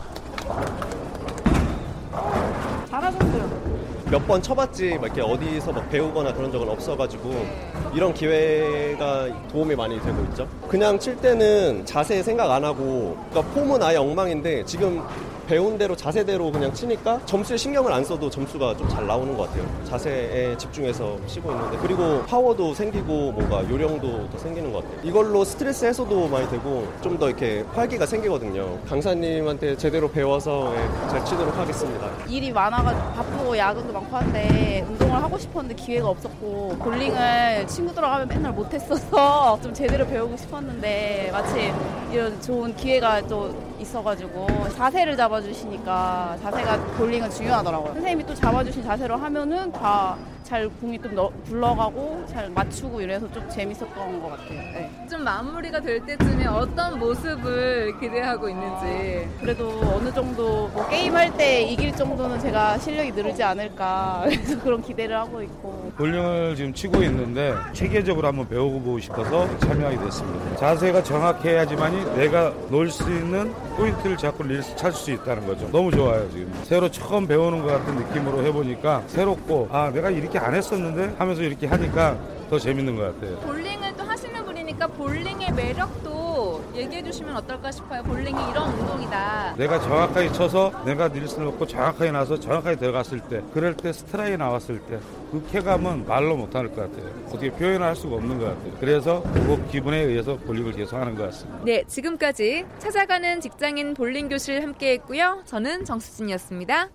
[2.90, 3.66] 잘하셨어요.
[4.10, 7.44] 몇 번 쳐봤지 막 이렇게 어디서 막 배우거나 그런 적은 없어가지고
[7.92, 10.48] 이런 기회가 도움이 많이 되고 있죠.
[10.68, 15.02] 그냥 칠 때는 자세 생각 안 하고 그러니까 폼은 아예 엉망인데 지금
[15.46, 19.64] 배운 대로 자세대로 그냥 치니까 점수에 신경을 안 써도 점수가 좀 잘 나오는 것 같아요.
[19.84, 25.00] 자세에 집중해서 치고 있는데 그리고 파워도 생기고 뭔가 요령도 더 생기는 것 같아요.
[25.02, 28.78] 이걸로 스트레스 해소도 많이 되고 좀 더 이렇게 활기가 생기거든요.
[28.88, 32.08] 강사님한테 제대로 배워서 예, 잘 치도록 하겠습니다.
[32.28, 38.52] 일이 많아가지고 바쁘고 야근도 많고 한데 운동을 하고 싶었는데 기회가 없었고 볼링을 친구들하고 하면 맨날
[38.52, 41.72] 못했어서 좀 제대로 배우고 싶었는데 마침
[42.16, 47.92] 이런 좋은 기회가 또 있어가지고 자세를 잡아주시니까 자세가 볼링은 중요하더라고요.
[47.92, 53.42] 선생님이 또 잡아주신 자세로 하면은 다 잘 공이 좀 너- 굴러가고 잘 맞추고 이래서 좀
[53.50, 54.50] 재밌었던 것 같아요.
[54.50, 54.90] 네.
[55.10, 59.28] 좀 마무리가 될 때쯤에 어떤 모습을 기대하고 있는지.
[59.40, 65.16] 그래도 어느 정도 뭐 게임할 때 이길 정도는 제가 실력이 늘지 않을까 그래서 그런 기대를
[65.16, 70.56] 하고 있고 볼링을 지금 치고 있는데 체계적으로 한번 배워보고 싶어서 참여하게 됐습니다.
[70.58, 74.44] 자세가 정확해야지만이 내가 놓을 수 있는 포인트를 자꾸
[74.76, 75.68] 찾을 수 있다는 거죠.
[75.72, 76.52] 너무 좋아요 지금.
[76.62, 81.66] 새로 처음 배우는 것 같은 느낌으로 해보니까 새롭고 아 내가 이렇게 안 했었는데 하면서 이렇게
[81.66, 82.18] 하니까
[82.50, 83.36] 더 재밌는 것 같아요.
[83.40, 88.02] 볼링을 또 하시는 분이니까 볼링의 매력도 얘기해 주시면 어떨까 싶어요.
[88.04, 89.54] 볼링이 이런 운동이다.
[89.56, 94.78] 내가 정확하게 쳐서 내가 닐슨을 먹고 정확하게 나서 정확하게 들어갔을 때 그럴 때 스트라이 나왔을
[94.80, 94.98] 때
[95.32, 97.10] 그 쾌감은 말로 못할 것 같아요.
[97.26, 98.72] 어떻게 표현할 수가 없는 것 같아요.
[98.78, 101.60] 그래서 그 기분에 의해서 볼링을 계속 하는 것 같습니다.
[101.64, 105.42] 네, 지금까지 찾아가는 직장인 볼링 교실 함께 했고요.
[105.44, 106.90] 저는 정수진이었습니다.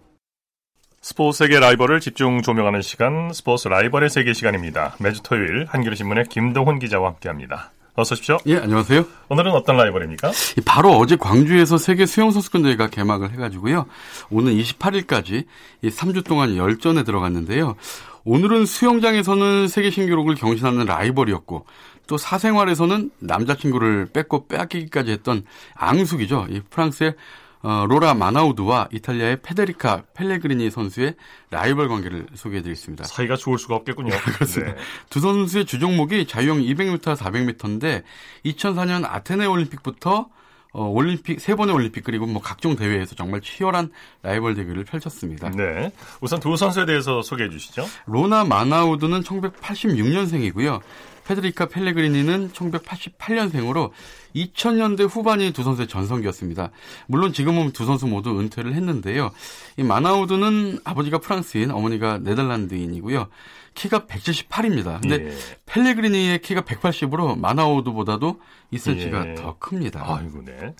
[1.03, 4.95] 스포츠 세계 라이벌을 집중 조명하는 시간 스포츠 라이벌의 세계 시간입니다.
[4.99, 7.71] 매주 토요일 한겨레신문의 김동훈 기자와 함께합니다.
[7.95, 8.37] 어서 오십시오.
[8.45, 9.03] 예, 안녕하세요.
[9.29, 10.31] 오늘은 어떤 라이벌입니까?
[10.63, 13.87] 바로 어제 광주에서 세계 수영선수권대회가 개막을 해가지고요.
[14.29, 15.45] 오늘 28일까지
[15.83, 17.77] 3주 동안 열전에 들어갔는데요.
[18.23, 21.65] 오늘은 수영장에서는 세계 신기록을 경신하는 라이벌이었고
[22.05, 26.45] 또 사생활에서는 남자친구를 뺏고 빼앗기기까지 했던 앙숙이죠.
[26.51, 27.15] 이 프랑스의
[27.63, 31.15] 어, 로라 마나우드와 이탈리아의 페데리카 펠레그리니 선수의
[31.51, 33.03] 라이벌 관계를 소개해드리겠습니다.
[33.03, 34.09] 사이가 좋을 수가 없겠군요.
[34.37, 34.73] 그렇습니다.
[34.73, 34.81] 네.
[35.09, 38.03] 두 선수의 주종목이 자유형 200m, 400m인데
[38.45, 40.29] 2004년 아테네 올림픽부터
[40.73, 43.91] 어, 올림픽 세 번의 올림픽 그리고 뭐 각종 대회에서 정말 치열한
[44.23, 45.49] 라이벌 대결을 펼쳤습니다.
[45.49, 45.91] 네.
[46.21, 47.85] 우선 두 선수에 대해서 소개해 주시죠.
[48.05, 50.79] 로나 마나우드는 1986년생이고요.
[51.31, 53.91] 페드리카 펠레그리니는 1988년생으로
[54.35, 56.71] 2000년대 후반이 두 선수의 전성기였습니다.
[57.07, 59.31] 물론 지금은 두 선수 모두 은퇴를 했는데요.
[59.77, 63.27] 이 마나우드는 아버지가 프랑스인, 어머니가 네덜란드인이고요.
[63.75, 65.01] 키가 178입니다.
[65.01, 65.37] 근데 예.
[65.65, 68.41] 펠레그리니의 키가 180으로 마나우드보다도
[68.73, 69.35] 2cm가 예.
[69.35, 70.03] 더 큽니다.
[70.05, 70.75] 아이고, 네.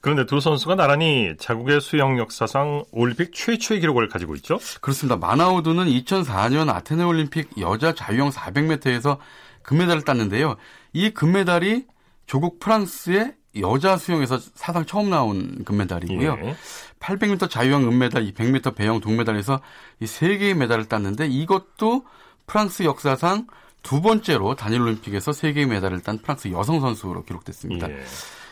[0.00, 4.58] 그런데 두 선수가 나란히 자국의 수영 역사상 올림픽 최초의 기록을 가지고 있죠?
[4.80, 5.16] 그렇습니다.
[5.16, 9.18] 마나우드는 2004년 아테네 올림픽 여자 자유형 400m에서
[9.62, 10.56] 금메달을 땄는데요.
[10.92, 11.86] 이 금메달이
[12.26, 16.38] 조국 프랑스의 여자 수영에서 사상 처음 나온 금메달이고요.
[16.42, 16.56] 예.
[17.00, 19.60] 800m 자유형 은메달, 100m 배영 동메달에서
[20.00, 22.04] 이 세 개의 메달을 땄는데 이것도
[22.46, 23.46] 프랑스 역사상
[23.82, 27.90] 두 번째로 단일 올림픽에서 세계 메달을 딴 프랑스 여성 선수로 기록됐습니다.
[27.90, 28.04] 예.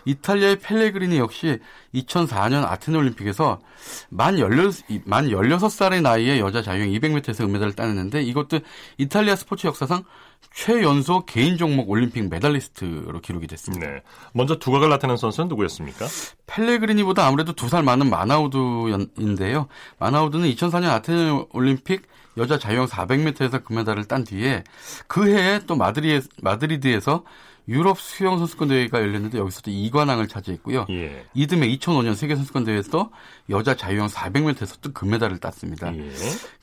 [0.06, 1.58] 이탈리아의 펠레그리니 역시
[1.94, 3.60] 2004년 아테네 올림픽에서
[4.08, 8.60] 만 16, 만 16살의 나이에 여자 자유형 200m에서 은메달을 따냈는데 이것도
[8.98, 10.04] 이탈리아 스포츠 역사상
[10.52, 13.86] 최연소 개인 종목 올림픽 메달리스트로 기록이 됐습니다.
[13.86, 14.02] 네.
[14.32, 16.06] 먼저 두각을 나타낸 선수는 누구였습니까?
[16.46, 19.68] 펠레그리니보다 아무래도 두 살 많은 마나우두인데요.
[19.98, 22.02] 마나우두는 2004년 아테네 올림픽
[22.40, 24.64] 여자 자유형 400m에서 금메달을 딴 뒤에
[25.06, 27.24] 그 해에 또 마드리, 마드리드에서
[27.68, 30.86] 유럽 수영 선수권 대회가 열렸는데 여기서도 2관왕을 차지했고요.
[30.90, 31.26] 예.
[31.34, 33.10] 이듬해 2005년 세계 선수권 대회에서
[33.50, 35.94] 여자 자유형 400m에서 또 금메달을 땄습니다.
[35.94, 36.10] 예.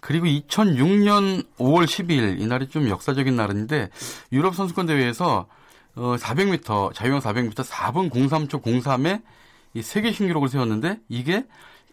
[0.01, 3.89] 그리고 2006년 5월 12일 이날이 좀 역사적인 날인데
[4.33, 5.47] 유럽 선수권 대회에서
[5.95, 9.21] 어 400m 자유형 400m 4분 03초 03에
[9.75, 11.45] 이 세계 신기록을 세웠는데 이게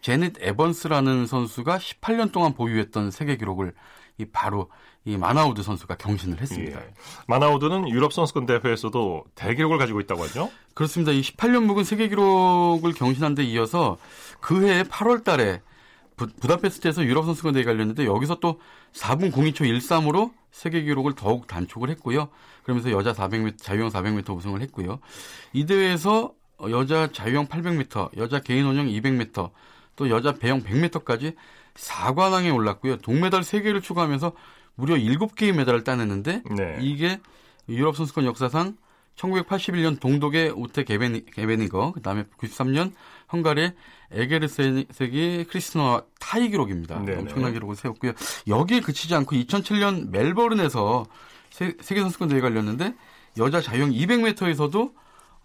[0.05, 3.73] 제닛 에번스라는 선수가 18년 동안 보유했던 세계 기록을
[4.19, 4.69] 이 바로
[5.03, 6.79] 이 마나우드 선수가 경신을 했습니다.
[6.79, 6.93] 예.
[7.27, 10.51] 마나우드는 유럽 선수권 대회에서도 대기록을 가지고 있다고 하죠?
[10.75, 11.11] 그렇습니다.
[11.11, 13.97] 이 18년 묵은 세계 기록을 경신한 데 이어서
[14.41, 15.63] 그해 8월 달에
[16.15, 18.61] 부, 부다페스트에서 유럽 선수권 대회가 열렸는데 여기서 또
[18.93, 22.29] 4분 02초 13으로 세계 기록을 더욱 단축을 했고요.
[22.61, 24.99] 그러면서 여자 400m 자유형 400m 우승을 했고요.
[25.53, 26.31] 이 대회에서
[26.69, 29.49] 여자 자유형 800m, 여자 개인 원형 200m,
[29.95, 31.35] 또 여자 배영 100m까지
[31.75, 32.97] 4관왕에 올랐고요.
[32.97, 34.33] 동메달 3개를 추가하면서
[34.75, 36.77] 무려 7개의 메달을 따냈는데 네.
[36.81, 37.19] 이게
[37.69, 38.75] 유럽 선수권 역사상
[39.15, 42.91] 1981년 동독의 우테 게베니, 게베니거, 그 다음에 93년
[43.31, 43.73] 헝가리의
[44.11, 46.99] 에게르세기 크리스노 타이 기록입니다.
[46.99, 47.21] 네네.
[47.21, 48.11] 엄청난 기록을 세웠고요.
[48.47, 51.05] 여기에 그치지 않고 2007년 멜버른에서
[51.49, 52.93] 세, 계 선수권 대회가 열렸는데
[53.37, 54.93] 여자 자유형 200m에서도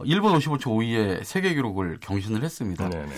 [0.05, 2.89] 일본 55초 5위의 세계 기록을 경신을 했습니다.
[2.89, 3.13] 네네.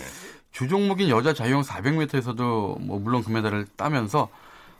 [0.53, 4.29] 주종목인 여자 자유형 400m에서도 뭐 물론 금메달을 따면서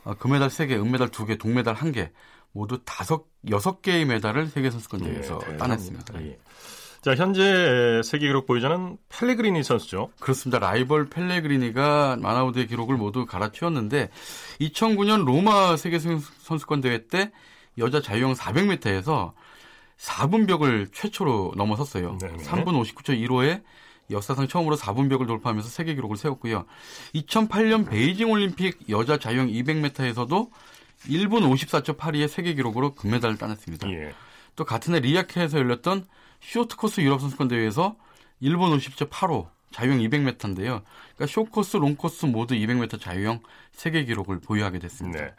[0.04, 2.10] 어, 금메달 3개, 은메달 2개, 동메달 1개
[2.52, 6.22] 모두 다섯 여섯 개의 메달을 세계 선수권 대회에서 예, 따냈습니다.
[6.22, 6.38] 예.
[7.02, 10.10] 자, 현재 세계 기록 보유자는 펠레그리니 선수죠.
[10.20, 10.58] 그렇습니다.
[10.58, 14.08] 라이벌 펠레그리니가 마나우드의 기록을 모두 갈아치웠는데
[14.60, 17.32] 2009년 로마 세계 선수권 대회 때
[17.76, 19.32] 여자 자유형 400m에서
[19.98, 22.18] 4분벽을 최초로 넘어섰어요.
[22.18, 22.44] 네네.
[22.44, 23.62] 3분 59초 1호에
[24.10, 26.66] 역사상 처음으로 4분벽을 돌파하면서 세계 기록을 세웠고요.
[27.14, 30.50] 2008년 베이징 올림픽 여자 자유형 200m에서도
[31.06, 33.90] 1분 54초 82의 세계 기록으로 금메달을 따냈습니다.
[33.90, 34.14] 예.
[34.56, 36.06] 또 같은 해 리아케에서 열렸던
[36.40, 37.96] 쇼트코스 유럽 선수권 대회에서
[38.42, 40.82] 1분 50초 8호 자유형 200m인데요.
[41.16, 43.40] 그러니까 쇼코스, 롱코스 모두 200m 자유형
[43.72, 45.20] 세계 기록을 보유하게 됐습니다.
[45.20, 45.32] 네.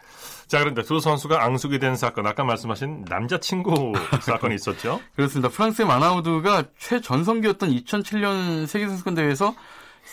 [0.48, 5.00] 자, 그런데 두 선수가 앙숙이 된 사건, 아까 말씀하신 남자친구 사건이 있었죠?
[5.16, 5.48] 그렇습니다.
[5.48, 9.56] 프랑스의 마나우드가 최전성기였던 2007년 세계선수권 대회에서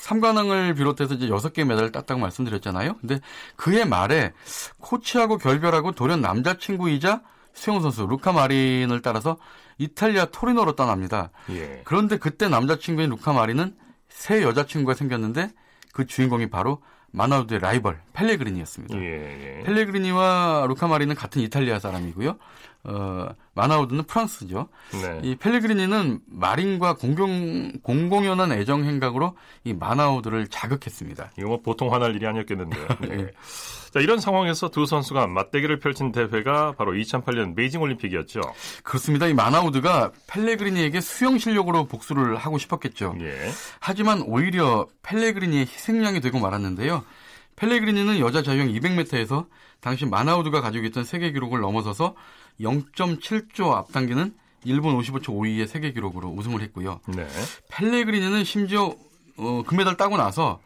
[0.04, 2.98] 3관왕을 비롯해서 이제 6개의 메달을 땄다고 말씀드렸잖아요.
[3.00, 3.18] 근데
[3.56, 4.32] 그해 말에
[4.78, 7.22] 코치하고 결별하고 돌연 남자친구이자
[7.54, 9.36] 수영 선수 루카 마린을 따라서
[9.78, 11.30] 이탈리아 토리노로 떠납니다.
[11.50, 11.82] 예.
[11.84, 13.74] 그런데 그때 남자친구인 루카 마린은
[14.14, 15.50] 새 여자친구가 생겼는데
[15.92, 18.96] 그 주인공이 바로 마나우드의 라이벌 펠레그리니였습니다.
[18.98, 19.62] 예, 예.
[19.64, 22.38] 펠레그리니와 루카 마리는 같은 이탈리아 사람이고요.
[22.84, 24.68] 어, 마나우드는 프랑스죠.
[24.92, 25.20] 네.
[25.22, 31.32] 이 펠레그리니는 마린과 공공, 공공연한 애정 행각으로 이 마나우드를 자극했습니다.
[31.38, 32.86] 이거 뭐 보통 화날 일이 아니었겠는데요.
[33.02, 33.08] 네.
[33.12, 33.30] 예.
[33.92, 38.40] 자, 이런 상황에서 두 선수가 맞대결을 펼친 대회가 바로 2008년 베이징 올림픽이었죠.
[38.82, 39.26] 그렇습니다.
[39.28, 43.14] 이 마나우드가 펠레그리니에게 수영 실력으로 복수를 하고 싶었겠죠.
[43.20, 43.50] 예.
[43.80, 47.04] 하지만 오히려 펠레그리니의 희생양이 되고 말았는데요.
[47.56, 49.46] 펠레그리니는 여자 자유형 200m에서
[49.80, 52.14] 당시 마나우드가 가지고 있던 세계 기록을 넘어서서
[52.62, 57.00] 0.7조 앞당기는 1분 55초 5위의 세계 기록으로 우승을 했고요.
[57.08, 57.26] 네.
[57.70, 58.94] 펠레그리니는 심지어
[59.36, 60.60] 어, 금메달 따고 나서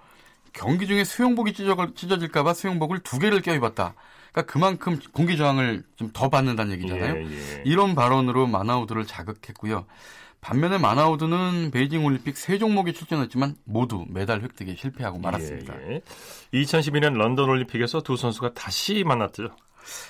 [0.52, 3.94] 경기 중에 수영복이 찢어, 찢어질까봐 수영복을 두 개를 껴입었다.
[4.32, 7.16] 그러니까 그만큼 공기 저항을 좀 더 받는다는 얘기잖아요.
[7.16, 7.62] 예, 예.
[7.64, 9.86] 이런 발언으로 마나우드를 자극했고요.
[10.42, 15.74] 반면에 마나우두는 베이징 올림픽 세 종목에 출전했지만 모두 메달 획득에 실패하고 말았습니다.
[15.88, 16.02] 예, 예.
[16.52, 19.50] 2012년 런던 올림픽에서 두 선수가 다시 만났죠.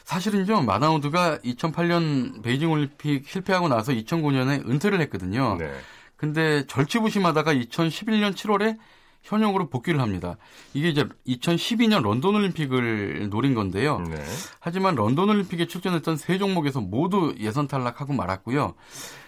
[0.04, 5.56] 사실은요, 마나우두가 2008년 베이징 올림픽 실패하고 나서 2009년에 은퇴를 했거든요.
[5.58, 5.70] 네.
[6.16, 8.78] 근데 절치부심하다가 2011년 7월에
[9.22, 10.36] 현역으로 복귀를 합니다.
[10.72, 13.98] 이게 이제 2012년 런던 올림픽을 노린 건데요.
[14.00, 14.22] 네.
[14.60, 18.74] 하지만 런던 올림픽에 출전했던 세 종목에서 모두 예선 탈락하고 말았고요.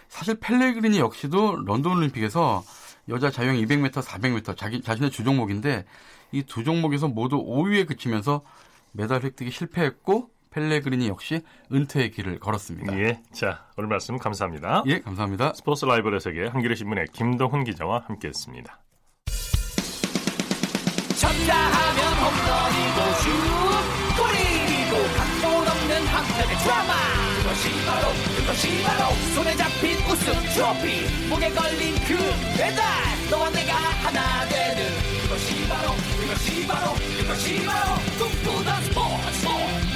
[0.07, 2.63] 사실 펠레그리니 역시도 런던 올림픽에서
[3.09, 5.85] 여자 자유형 200m, 400m 자기 자신의 주 종목인데
[6.31, 8.41] 이 두 종목에서 모두 5위에 그치면서
[8.91, 12.97] 메달 획득에 실패했고 펠레그리니 역시 은퇴의 길을 걸었습니다.
[12.99, 13.21] 예.
[13.33, 14.83] 자, 오늘 말씀 감사합니다.
[14.87, 15.53] 예, 감사합니다.
[15.53, 18.79] 스포츠 라이벌의 세계 한겨레 신문의 김동훈 기자와 함께했습니다.
[21.19, 23.29] 쳤다 하면 홈런이고 슛
[24.17, 26.93] 골이고 각본 없는 한편의 드라마
[27.37, 28.07] 그것이 바로
[28.37, 32.15] 그것이 바로 손에 잡힌 우승 트로피 목에 걸린 그
[32.57, 32.83] 배달
[33.29, 34.87] 너와 내가 하나 되는
[35.23, 39.88] 그것이 바로 그것이 바로 그것이 바로 꿈꾸던 스포츠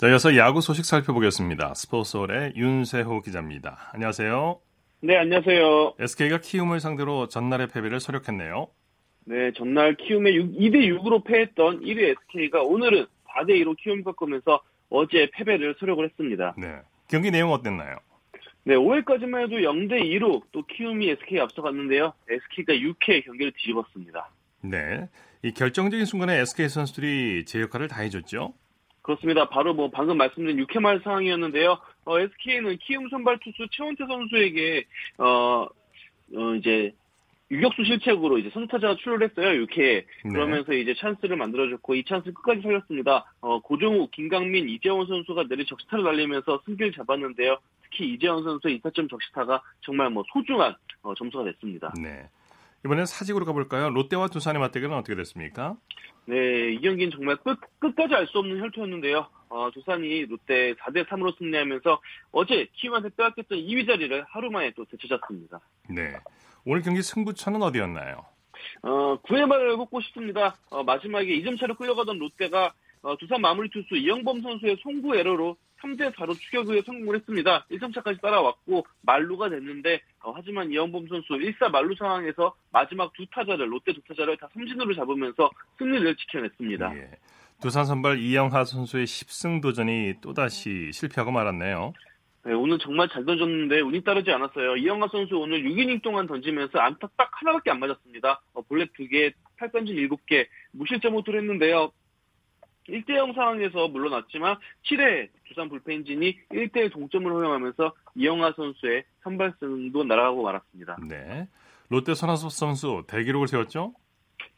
[0.00, 1.74] 자, 이어서 야구 소식 살펴보겠습니다.
[1.74, 3.90] 스포츠홀의 윤세호 기자입니다.
[3.92, 4.58] 안녕하세요.
[5.02, 5.96] 네, 안녕하세요.
[5.98, 8.68] SK가 키움을 상대로 전날의 패배를 서력했네요.
[9.26, 15.28] 네, 전날 키움에 6, 2대 6으로 패했던 1위 SK가 오늘은 4대 2로 키움을 꺾으면서 어제
[15.34, 16.54] 패배를 서력을 했습니다.
[16.56, 16.78] 네.
[17.06, 17.98] 경기 내용 어땠나요?
[18.64, 22.14] 네, 5회까지만 해도 0대 2로 또 키움이 SK에 앞서갔는데요.
[22.26, 24.30] SK가 6회 경기를 뒤집었습니다.
[24.62, 25.10] 네.
[25.42, 28.54] 이 결정적인 순간에 SK 선수들이 제 역할을 다 해줬죠?
[29.02, 29.48] 그렇습니다.
[29.48, 31.78] 바로 뭐 방금 말씀드린 6회 말 상황이었는데요.
[32.04, 34.84] 어, SK는 키움 선발 투수 최원태 선수에게
[35.18, 35.66] 어,
[36.36, 36.92] 어 이제
[37.50, 39.66] 유격수 실책으로 이제 선타자가 출루를 했어요.
[39.66, 40.04] 6회에.
[40.22, 43.24] 그러면서 이제 찬스를 만들어줬고 이 찬스 끝까지 살렸습니다.
[43.40, 47.58] 어, 고종욱, 김강민, 이재원 선수가 내리 적시타를 날리면서 승기를 잡았는데요.
[47.82, 51.92] 특히 이재원 선수의 2타점 적시타가 정말 뭐 소중한 어, 점수가 됐습니다.
[52.00, 52.28] 네.
[52.84, 53.90] 이번엔 사직으로 가볼까요?
[53.90, 55.76] 롯데와 두산의 맞대결은 어떻게 됐습니까?
[56.26, 59.26] 네, 이 경기는 정말 끝, 끝까지 알 수 없는 혈투였는데요.
[59.48, 65.58] 어, 두산이 롯데 4대 3으로 승리하면서 어제 키움한테 빼앗겼던 2위 자리를 하루 만에 또 되찾았습니다.
[65.88, 66.12] 네.
[66.64, 68.24] 오늘 경기 승부처는 어디였나요?
[68.82, 70.56] 어, 9회 말을 꼽고 싶습니다.
[70.70, 76.14] 어, 마지막에 2점 차로 끌려가던 롯데가 어, 두산 마무리 투수 이영범 선수의 송구 에러로 3대
[76.14, 77.66] 4로 추격에 성공을 했습니다.
[77.70, 83.72] 1점 차까지 따라왔고 말루가 됐는데 어, 하지만 이영범 선수 1사 말루 상황에서 마지막 두 타자를
[83.72, 86.96] 롯데 두 타자를 다 삼진으로 잡으면서 승리를 지켜냈습니다.
[86.96, 87.10] 예.
[87.60, 91.92] 두산 선발 이영하 선수의 10승 도전이 또다시 실패하고 말았네요.
[92.42, 94.76] 네, 오늘 정말 잘 던졌는데 운이 따르지 않았어요.
[94.76, 98.40] 이영하 선수 오늘 6이닝 동안 던지면서 안타 딱 하나밖에 안 맞았습니다.
[98.54, 101.92] 어, 볼넷 2개, 탈던진 7개, 무실점 호투를 했는데요.
[102.90, 110.98] 1대0 상황에서 물러났지만 7회 두산 불펜진이 1대1 동점을 허용하면서 이영하 선수의 선발승도 날아가고 말았습니다.
[111.08, 111.48] 네.
[111.88, 113.94] 롯데 손아섭 선수 대기록을 세웠죠?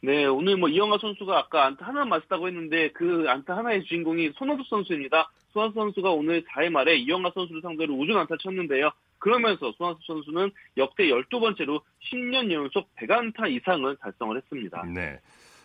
[0.01, 4.67] 네, 오늘 뭐 이영하 선수가 아까 안타 하나 맞았다고 했는데 그 안타 하나의 주인공이 손아섭
[4.67, 5.31] 선수입니다.
[5.51, 8.91] 손아섭 선수가 오늘 4회 말에 이영하 선수를 상대로 우준 안타 쳤는데요.
[9.19, 14.83] 그러면서 손아섭 선수는 역대 12번째로 10년 연속 100안타 이상을 달성을 했습니다.
[14.93, 15.19] 네.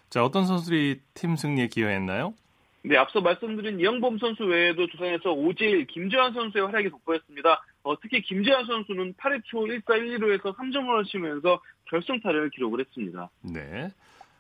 [0.09, 2.35] 자, 어떤 선수들이 팀 승리에 기여했나요?
[2.83, 7.65] 네, 앞서 말씀드린 이영범 선수 외에도 두산에서 오재일, 김재환 선수의 활약이 돋보였습니다.
[7.83, 13.31] 어, 특히 김재환 선수는 8회 초 1사 1루에서 3점을 치면서 결승타를 기록을 했습니다.
[13.43, 13.89] 네.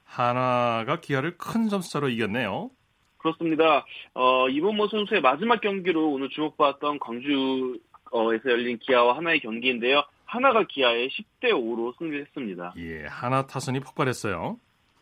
[0.04, 2.70] 한화가 기아를 큰 점수차로 이겼네요.
[3.18, 3.84] 그렇습니다.
[4.14, 10.02] 어, 이범호 선수의 마지막 경기로 오늘 주목받았던 광주에서 열린 기아와 한화의 경기인데요.
[10.24, 12.74] 한화가 기아에 10대 5로 승리했습니다.
[12.76, 14.58] 예, 한화 타선이 폭발했어요.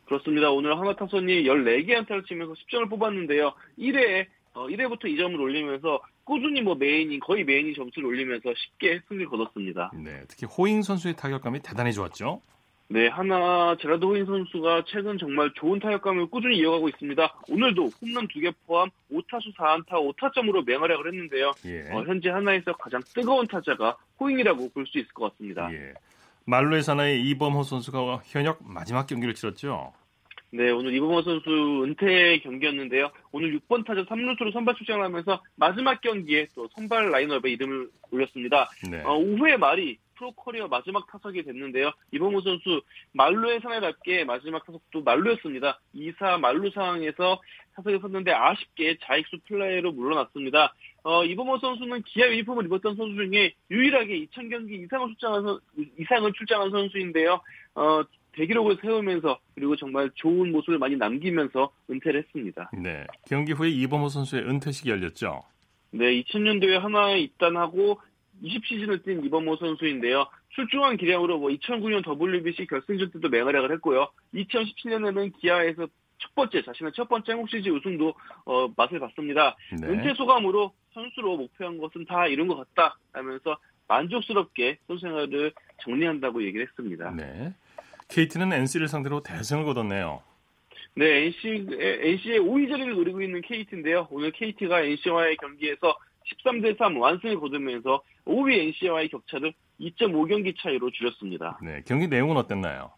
[0.06, 0.50] 그렇습니다.
[0.50, 3.52] 오늘 한화 타선이 14개 안타를 치면서 10점을 뽑았는데요.
[3.78, 9.00] 1회에 어, 1회부터 2점을 올리면서 꾸준히 뭐 매 이닝 거의 매 이닝 점수를 올리면서 쉽게
[9.08, 9.90] 승리를 거뒀습니다.
[9.94, 12.40] 네, 특히 호잉 선수의 타격감이 대단히 좋았죠.
[12.88, 17.34] 네, 한화 제라드 호잉 선수가 최근 정말 좋은 타격감을 꾸준히 이어가고 있습니다.
[17.48, 21.52] 오늘도 홈런 2개 포함 5타수 4안타 5타점으로 맹활약을 했는데요.
[21.66, 21.90] 예.
[21.92, 25.68] 어, 현재 한화에서 가장 뜨거운 타자가 호잉이라고 볼 수 있을 것 같습니다.
[25.72, 25.92] 예.
[26.46, 29.92] 만루의 사나이 이범호 선수가 현역 마지막 경기를 치렀죠.
[30.50, 33.10] 네, 오늘 이범호 선수 은퇴 경기였는데요.
[33.32, 38.70] 오늘 6번 타자 3루수로 선발 출장을 하면서 마지막 경기에 또 선발 라인업에 이름을 올렸습니다.
[38.88, 39.02] 네.
[39.02, 41.92] 어, 5회 말이 프로 커리어 마지막 타석이 됐는데요.
[42.12, 45.80] 이범호 선수 말루의 사나이답게 마지막 타석도 말루였습니다.
[45.94, 47.40] 2사 말루 상황에서
[47.74, 50.74] 타석에 섰는데 아쉽게 자익수 플레이로 물러났습니다.
[51.02, 55.60] 어, 이범호 선수는 기아 유니폼을 입었던 선수 중에 유일하게 2000경기 이상을 출장한, 선,
[55.98, 57.40] 이상을 출장한 선수인데요.
[57.74, 58.02] 어,
[58.32, 62.70] 대기록을 세우면서 그리고 정말 좋은 모습을 많이 남기면서 은퇴를 했습니다.
[62.74, 63.06] 네.
[63.26, 65.42] 경기 후에 이범호 선수의 은퇴식이 열렸죠.
[65.90, 68.00] 네, 2000년도에 하나에 입단하고
[68.42, 70.26] 20시즌을 뛴 이범호 선수인데요.
[70.50, 74.08] 출중한 기량으로 뭐 2009년 WBC 결승전 때도 맹활약을 했고요.
[74.34, 75.86] 2017년에는 기아에서
[76.18, 78.14] 첫 번째 자신의 첫 번째 한국 시리즈 우승도
[78.46, 79.56] 어, 맛을 봤습니다.
[79.80, 79.86] 네.
[79.86, 86.66] 은퇴 소감으로 선수로 목표한 것은 다 이룬 것 같다 하면서 만족스럽게 선수 생활을 정리한다고 얘기를
[86.66, 87.10] 했습니다.
[87.10, 87.52] 네.
[88.08, 90.22] KT는 NC를 상대로 대승을 거뒀네요.
[90.94, 94.08] 네, NC, NC의 5위 자리를 노리고 있는 KT인데요.
[94.10, 95.94] 오늘 KT가 NC와의 경기에서
[96.26, 101.58] 13대 3 완승을 거두면서 5위 NC와의 격차를 2.5경기 차이로 줄였습니다.
[101.62, 102.92] 네, 경기 내용은 어땠나요?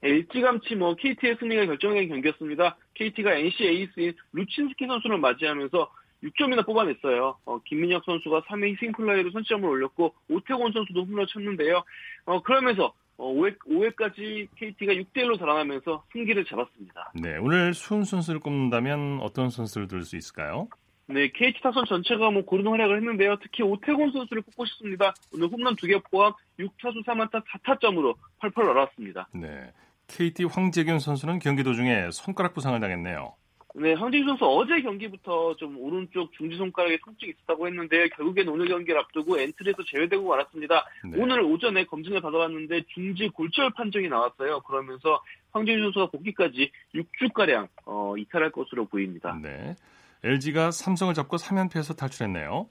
[0.00, 2.76] 네, 일찌감치 뭐 KT의 승리가 결정된 경기였습니다.
[2.94, 5.90] KT가 NC 에이스인 루친스키 선수를 맞이하면서
[6.24, 7.36] 6점이나 뽑아냈어요.
[7.46, 11.82] 어, 김민혁 선수가 3회 희생플라이로 선취점을 올렸고 오태곤 선수도 홈런 쳤는데요.
[12.26, 17.12] 어, 그러면서 어, 5회, 5회까지 KT가 6대1로 달아나면서 승기를 잡았습니다.
[17.20, 20.68] 네, 오늘 수훈 선수를 꼽는다면 어떤 선수를 들 수 있을까요?
[21.06, 23.36] 네, KT 타선 전체가 뭐 고른 활약을 했는데요.
[23.42, 25.12] 특히 오태곤 선수를 꼽고 싶습니다.
[25.34, 29.28] 오늘 홈런 2개 포함 6타수 3안타 4타점으로 펄펄 날았습니다.
[29.34, 29.72] 네,
[30.06, 33.34] KT 황재균 선수는 경기 도중에 손가락 부상을 당했네요.
[33.74, 39.00] 네, 황재균 선수 어제 경기부터 좀 오른쪽 중지 손가락에 통증이 있었다고 했는데 결국엔 오늘 경기를
[39.00, 40.84] 앞두고 엔트리에서 제외되고 말았습니다.
[41.10, 41.18] 네.
[41.18, 44.60] 오늘 오전에 검진을 받아봤는데 중지 골절 판정이 나왔어요.
[44.60, 45.22] 그러면서
[45.52, 49.38] 황재균 선수가 복귀까지 6주가량 어, 이탈할 것으로 보입니다.
[49.42, 49.74] 네,
[50.24, 52.68] LG가 삼성을 잡고 3연패에서 탈출했네요.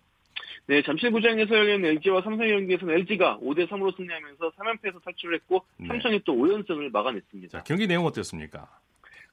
[0.68, 5.88] 네, 잠실구장에서 열린 LG와 삼성의 경기에서는 LG가 5대 3으로 승리하면서 3연패에서 탈출을 했고 네.
[5.88, 7.58] 삼성이 또 5연승을 막아냈습니다.
[7.58, 8.70] 자, 경기 내용 어땠습니까?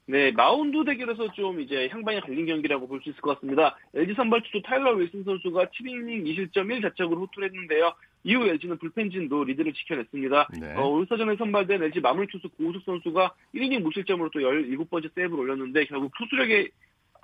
[0.06, 3.76] 네, 마운드 대결에서 좀 이제 향방이 갈린 경기라고 볼 수 있을 것 같습니다.
[3.94, 7.92] LG 선발 투수 타일러 윌슨 선수가 7이닝 2실점 1자책으로 호투를 했는데요.
[8.24, 10.48] 이후 LG는 불펜진도 리드를 지켜냈습니다.
[10.60, 10.74] 네.
[10.76, 16.10] 어, 올스타전에 선발된 LG 마무리 투수 고우석 선수가 1이닝 무실점으로 또 17번째 세이브를 올렸는데 결국
[16.16, 16.70] 투수력의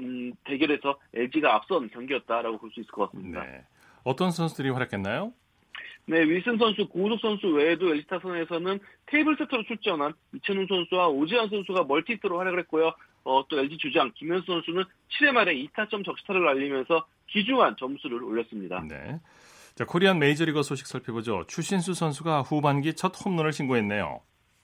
[0.01, 3.45] 음, 대결에서 LG가 앞선 경기였다라고 볼 수 있을 것 같습니다.
[3.45, 3.65] 네,
[4.05, 5.33] 어떤 선수들이 활약했나요?
[6.07, 11.85] 네, 윌슨 선수, 고우석 선수 외에도 LG 타선에서는 테이블 세터로 출전한 이천웅 선수와 오지환 선수가
[11.85, 12.93] 멀티히트로 활약을 했고요.
[13.25, 14.85] 어, 또 LG 주장 김현수 선수는
[15.19, 18.85] 7회 말에 2타점 적시타를 날리면서 귀중한 점수를 올렸습니다.
[18.87, 19.19] 네.
[19.77, 21.45] 자, 코리안 메이저리거 소식 살펴보죠.
[21.49, 24.21] 추신수 선수가 후반기 첫 홈런을 신고했네요.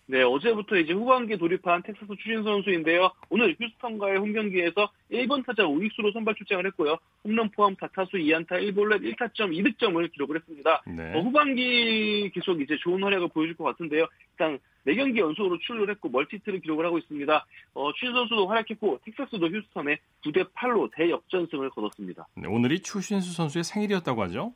[0.06, 3.12] 네, 어제부터 이제 후반기에 돌입한 텍사스 추신수 선수인데요.
[3.28, 6.98] 오늘 휴스턴과의 홈 경기에서 1번 타자 우익수로 선발 출장을 했고요.
[7.22, 10.82] 홈런 포함 4타수 2안타 1볼넷 1타점 2득점을 기록을 했습니다.
[10.86, 11.14] 네.
[11.14, 14.08] 어, 후반기 계속 이제 좋은 활약을 보여줄 것 같은데요.
[14.32, 17.46] 일단 4경기 연속으로 출루를 했고 멀티히트를 기록을 하고 있습니다.
[17.74, 22.26] 어, 추신수 선수도 활약했고 텍사스도 휴스턴에 9대 8로 대역전승을 거뒀습니다.
[22.34, 24.54] 네, 오늘이 추신수 선수의 생일이었다고 하죠?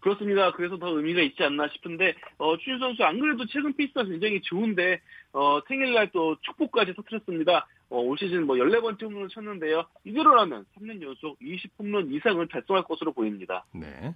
[0.00, 0.52] 그렇습니다.
[0.52, 5.00] 그래서 더 의미가 있지 않나 싶은데 어, 추신수 선수 안 그래도 최근 페이스가 굉장히 좋은데
[5.32, 7.66] 어, 생일날 또 축포까지 터뜨렸습니다.
[7.90, 9.84] 어, 올 시즌 뭐 14번째 홈런을 쳤는데요.
[10.04, 13.64] 이대로라면 3년 연속 20홈런 이상을 달성할 것으로 보입니다.
[13.72, 14.14] 네.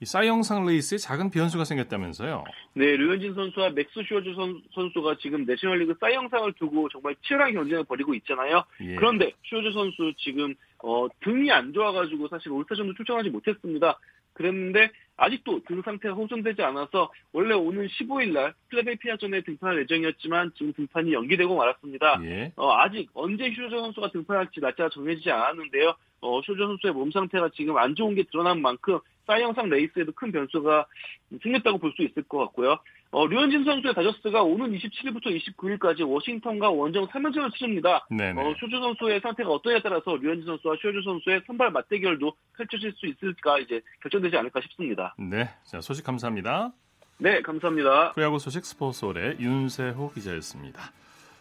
[0.00, 2.44] 이 사이영상 레이스에 작은 변수가 생겼다면서요?
[2.74, 8.14] 네, 류현진 선수와 맥스 슈어저 선, 선수가 지금 내셔널리그 사이영상을 두고 정말 치열한 경쟁을 벌이고
[8.14, 8.62] 있잖아요.
[8.82, 8.94] 예.
[8.94, 10.54] 그런데 슈어저 선수 지금
[10.84, 13.98] 어, 등이 안 좋아가지고 사실 올스타전도 출전하지 못했습니다.
[14.38, 21.12] 그랬는데 아직도 등 상태가 호전되지 않아서 원래 오는 15일 날 필라델피아전에 등판할 예정이었지만 지금 등판이
[21.12, 22.20] 연기되고 말았습니다.
[22.22, 22.52] 예.
[22.56, 25.94] 어, 아직 언제 슈어저 선수가 등판할지 날짜가 정해지지 않았는데요.
[26.20, 30.86] 어, 슈어저 선수의 몸 상태가 지금 안 좋은 게 드러난 만큼 사이영상 레이스에도 큰 변수가
[31.42, 32.78] 생겼다고 볼 수 있을 것 같고요.
[33.10, 38.06] 어, 류현진 선수의 다저스가 오는 27일부터 29일까지 워싱턴과 원정 3연전을 치릅니다.
[38.10, 38.40] 네네.
[38.40, 43.58] 어, 슈어저 선수의 상태가 어떠냐에 따라서 류현진 선수와 슈어저 선수의 선발 맞대결도 펼쳐질 수 있을까
[43.60, 45.14] 이제 결정되지 않을까 싶습니다.
[45.18, 45.48] 네.
[45.64, 46.72] 자, 소식 감사합니다.
[47.18, 48.12] 네, 감사합니다.
[48.12, 50.92] 프로야구 소식 스포츠서울의 윤세호 기자였습니다.